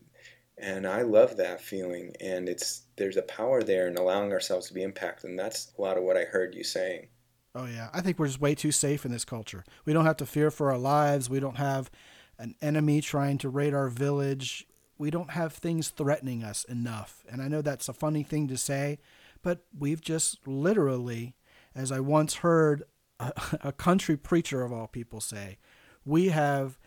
[0.57, 2.13] and I love that feeling.
[2.19, 5.81] And it's there's a power there in allowing ourselves to be impacted, and that's a
[5.81, 7.07] lot of what I heard you saying.
[7.53, 7.89] Oh, yeah.
[7.93, 9.63] I think we're just way too safe in this culture.
[9.85, 11.29] We don't have to fear for our lives.
[11.29, 11.89] We don't have
[12.37, 14.67] an enemy trying to raid our village.
[14.97, 17.23] We don't have things threatening us enough.
[17.29, 18.99] And I know that's a funny thing to say,
[19.41, 21.35] but we've just literally,
[21.73, 22.83] as I once heard
[23.19, 23.31] a,
[23.61, 25.57] a country preacher of all people say,
[26.03, 26.77] we have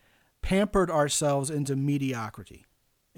[0.42, 2.66] pampered ourselves into mediocrity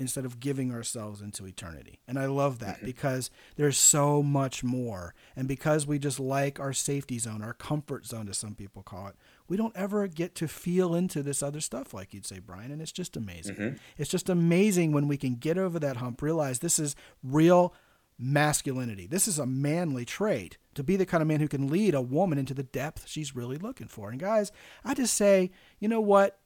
[0.01, 2.01] instead of giving ourselves into eternity.
[2.09, 2.87] And I love that mm-hmm.
[2.87, 5.15] because there's so much more.
[5.37, 9.09] And because we just like our safety zone, our comfort zone, as some people call
[9.09, 12.73] it, we don't ever get to feel into this other stuff, like you'd say, Bryan.
[12.73, 13.57] And it's just amazing.
[13.57, 13.77] Mm-hmm.
[13.99, 17.75] It's just amazing when we can get over that hump, realize this is real
[18.19, 19.07] masculinity.
[19.07, 22.03] This is a manly trait to be the kind of man who can lead a
[22.03, 24.11] woman into the depth she's really looking for.
[24.11, 24.51] And guys,
[24.85, 26.39] I just say, you know what?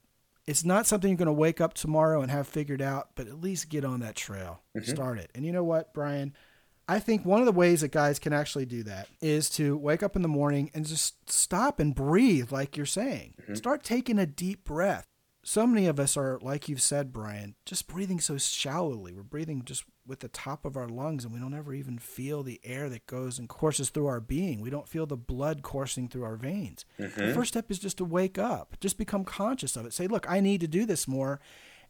[0.46, 3.40] It's not something you're going to wake up tomorrow and have figured out, but at
[3.40, 4.62] least get on that trail.
[4.76, 4.90] Mm-hmm.
[4.90, 5.30] Start it.
[5.34, 6.34] And you know what, Bryan?
[6.86, 10.02] I think one of the ways that guys can actually do that is to wake
[10.02, 13.34] up in the morning and just stop and breathe, like you're saying.
[13.40, 13.54] Mm-hmm.
[13.54, 15.06] Start taking a deep breath.
[15.42, 19.14] So many of us are, like you've said, Bryan, just breathing so shallowly.
[19.14, 22.42] We're breathing just with the top of our lungs, and we don't ever even feel
[22.42, 24.60] the air that goes and courses through our being.
[24.60, 26.84] We don't feel the blood coursing through our veins.
[26.98, 27.34] The mm-hmm.
[27.34, 29.92] first step is just to wake up, just become conscious of it.
[29.92, 31.40] Say, look, I need to do this more,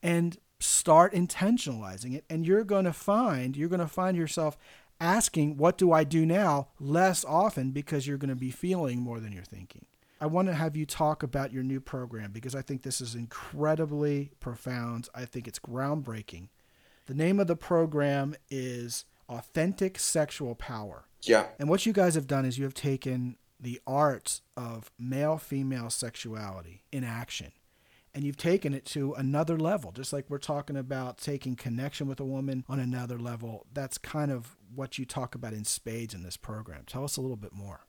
[0.03, 2.25] and start intentionalizing it.
[2.31, 4.57] And you're going to find, you're going to find yourself
[5.01, 6.69] asking, what do I do now?
[6.79, 9.87] less often because you're going to be feeling more than you're thinking.
[10.21, 13.15] I want to have you talk about your new program because I think this is
[13.15, 15.09] incredibly profound.
[15.15, 16.49] I think it's groundbreaking.
[17.07, 21.07] The name of the program is Authentic Sexual Power.
[21.23, 21.47] Yeah.
[21.59, 25.91] And what you guys have done is you have taken the art of male female
[25.91, 27.53] sexuality in action
[28.15, 29.91] and you've taken it to another level.
[29.91, 33.67] Just like we're talking about taking connection with a woman on another level.
[33.73, 36.85] That's kind of what you talk about in spades in this program.
[36.87, 37.81] Tell us a little bit more.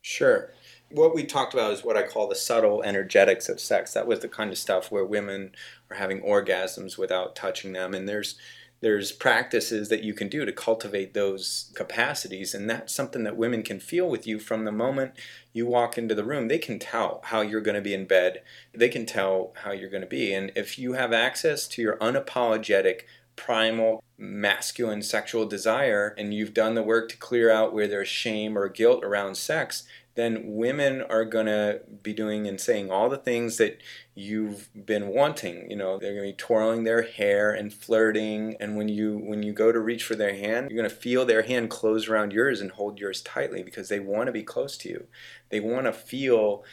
[0.00, 0.52] Sure.
[0.90, 3.92] What we talked about is what I call the subtle energetics of sex.
[3.92, 5.52] That was the kind of stuff where women
[5.90, 7.94] are having orgasms without touching them.
[7.94, 8.38] And there's
[8.80, 13.62] there's practices that you can do to cultivate those capacities and that's something that women
[13.62, 15.12] can feel with you from the moment
[15.52, 16.48] you walk into the room.
[16.48, 18.42] They can tell how you're going to be in bed.
[18.72, 20.32] They can tell how you're going to be.
[20.32, 23.02] And if you have access to your unapologetic
[23.34, 28.58] primal masculine sexual desire and you've done the work to clear out where there's shame
[28.58, 29.84] or guilt around sex
[30.18, 33.80] then women are going to be doing and saying all the things that
[34.18, 38.76] you've been wanting you know they're going to be twirling their hair and flirting and
[38.76, 41.42] when you when you go to reach for their hand you're going to feel their
[41.42, 44.88] hand close around yours and hold yours tightly because they want to be close to
[44.88, 45.06] you
[45.50, 46.64] they want to feel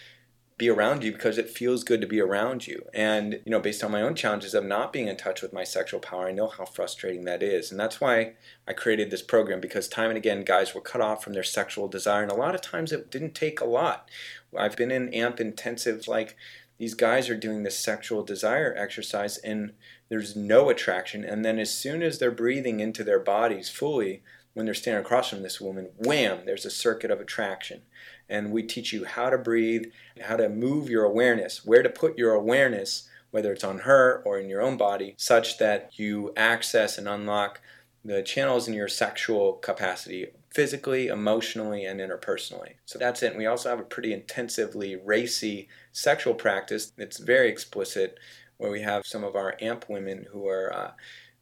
[0.57, 2.85] be around you because it feels good to be around you.
[2.93, 5.65] And, you know, based on my own challenges of not being in touch with my
[5.65, 7.71] sexual power, I know how frustrating that is.
[7.71, 8.35] And that's why
[8.65, 11.89] I created this program because time and again, guys were cut off from their sexual
[11.89, 12.23] desire.
[12.23, 14.09] And a lot of times it didn't take a lot.
[14.57, 16.37] I've been in AMP intensive, like,
[16.77, 19.73] these guys are doing this sexual desire exercise and
[20.09, 21.23] there's no attraction.
[21.23, 24.21] And then as soon as they're breathing into their bodies fully,
[24.53, 27.81] when they're standing across from this woman, wham, there's a circuit of attraction
[28.29, 29.85] and we teach you how to breathe,
[30.21, 34.39] how to move your awareness, where to put your awareness, whether it's on her or
[34.39, 37.61] in your own body, such that you access and unlock
[38.03, 42.75] the channels in your sexual capacity physically, emotionally, and interpersonally.
[42.85, 43.31] So that's it.
[43.31, 48.17] And we also have a pretty intensively racy sexual practice that's very explicit,
[48.55, 50.73] where we have some of our AMP women who are.
[50.73, 50.91] Uh,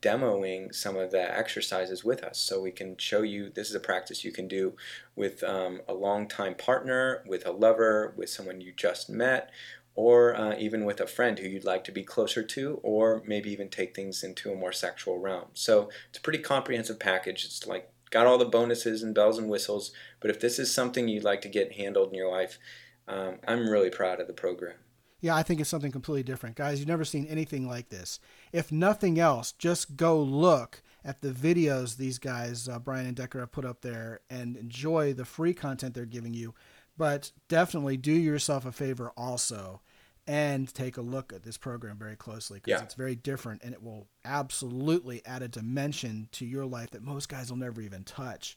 [0.01, 3.79] demoing some of the exercises with us so we can show you this is a
[3.79, 4.73] practice you can do
[5.15, 9.49] with um, a long-time partner with a lover with someone you just met
[9.95, 13.49] or uh, even with a friend who you'd like to be closer to or maybe
[13.49, 17.65] even take things into a more sexual realm so it's a pretty comprehensive package it's
[17.65, 21.23] like got all the bonuses and bells and whistles but if this is something you'd
[21.23, 22.59] like to get handled in your life
[23.07, 24.75] um, i'm really proud of the program
[25.23, 26.57] yeah, I think it's something completely different.
[26.57, 28.19] Guys, you've never seen anything like this.
[28.51, 33.39] If nothing else, just go look at the videos these guys, uh, Bryan and Decker,
[33.39, 36.53] have put up there and enjoy the free content they're giving you.
[36.97, 39.79] But definitely do yourself a favor also
[40.27, 42.83] and take a look at this program very closely because yeah.
[42.83, 47.29] it's very different and it will absolutely add a dimension to your life that most
[47.29, 48.55] guys will never even touch.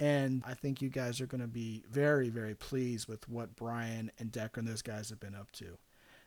[0.00, 4.10] And I think you guys are going to be very, very pleased with what Bryan
[4.18, 5.78] and Decker and those guys have been up to.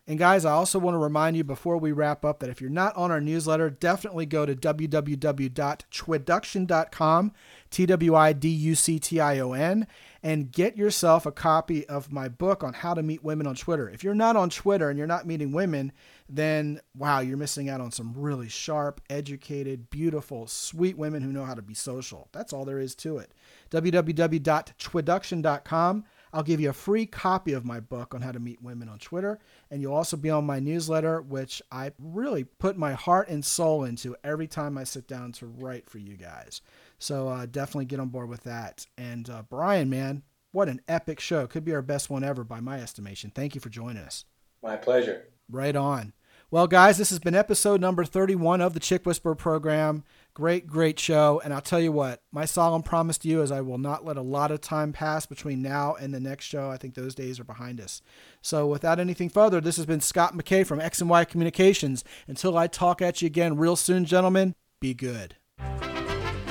[0.10, 2.72] And guys, I also want to remind you before we wrap up that if you're
[2.72, 7.32] not on our newsletter, definitely go to www.twiduction.com,
[7.70, 9.86] T W I D U C T I O N,
[10.24, 13.88] and get yourself a copy of my book on how to meet women on Twitter.
[13.88, 15.91] If you're not on Twitter and you're not meeting women,
[16.28, 21.45] then wow, you're missing out on some really sharp, educated, beautiful, sweet women who know
[21.45, 22.30] how to be social.
[22.32, 23.32] That's all there is to it.
[23.70, 26.05] www.twiduction.com.
[26.34, 29.00] I'll give you a free copy of my book on how to meet women on
[29.00, 29.40] Twitter,
[29.72, 33.84] and you'll also be on my newsletter, which I really put my heart and soul
[33.84, 36.62] into every time I sit down to write for you guys.
[36.98, 38.86] So uh, definitely get on board with that.
[38.98, 41.48] And uh, Bryan, man, what an epic show!
[41.48, 43.32] Could be our best one ever by my estimation.
[43.32, 44.26] Thank you for joining us.
[44.62, 45.28] My pleasure.
[45.50, 46.14] Right on.
[46.52, 50.04] Well, guys, this has been episode number 31 of the Chick Whisperer program.
[50.34, 51.42] Great, great show.
[51.44, 54.18] And I'll tell you what, my solemn promise to you is I will not let
[54.18, 56.70] a lot of time pass between now and the next show.
[56.70, 58.02] I think those days are behind us.
[58.42, 62.04] So, without anything further, this has been Scott McKay from X and Y Communications.
[62.28, 65.36] Until I talk at you again real soon, gentlemen, be good.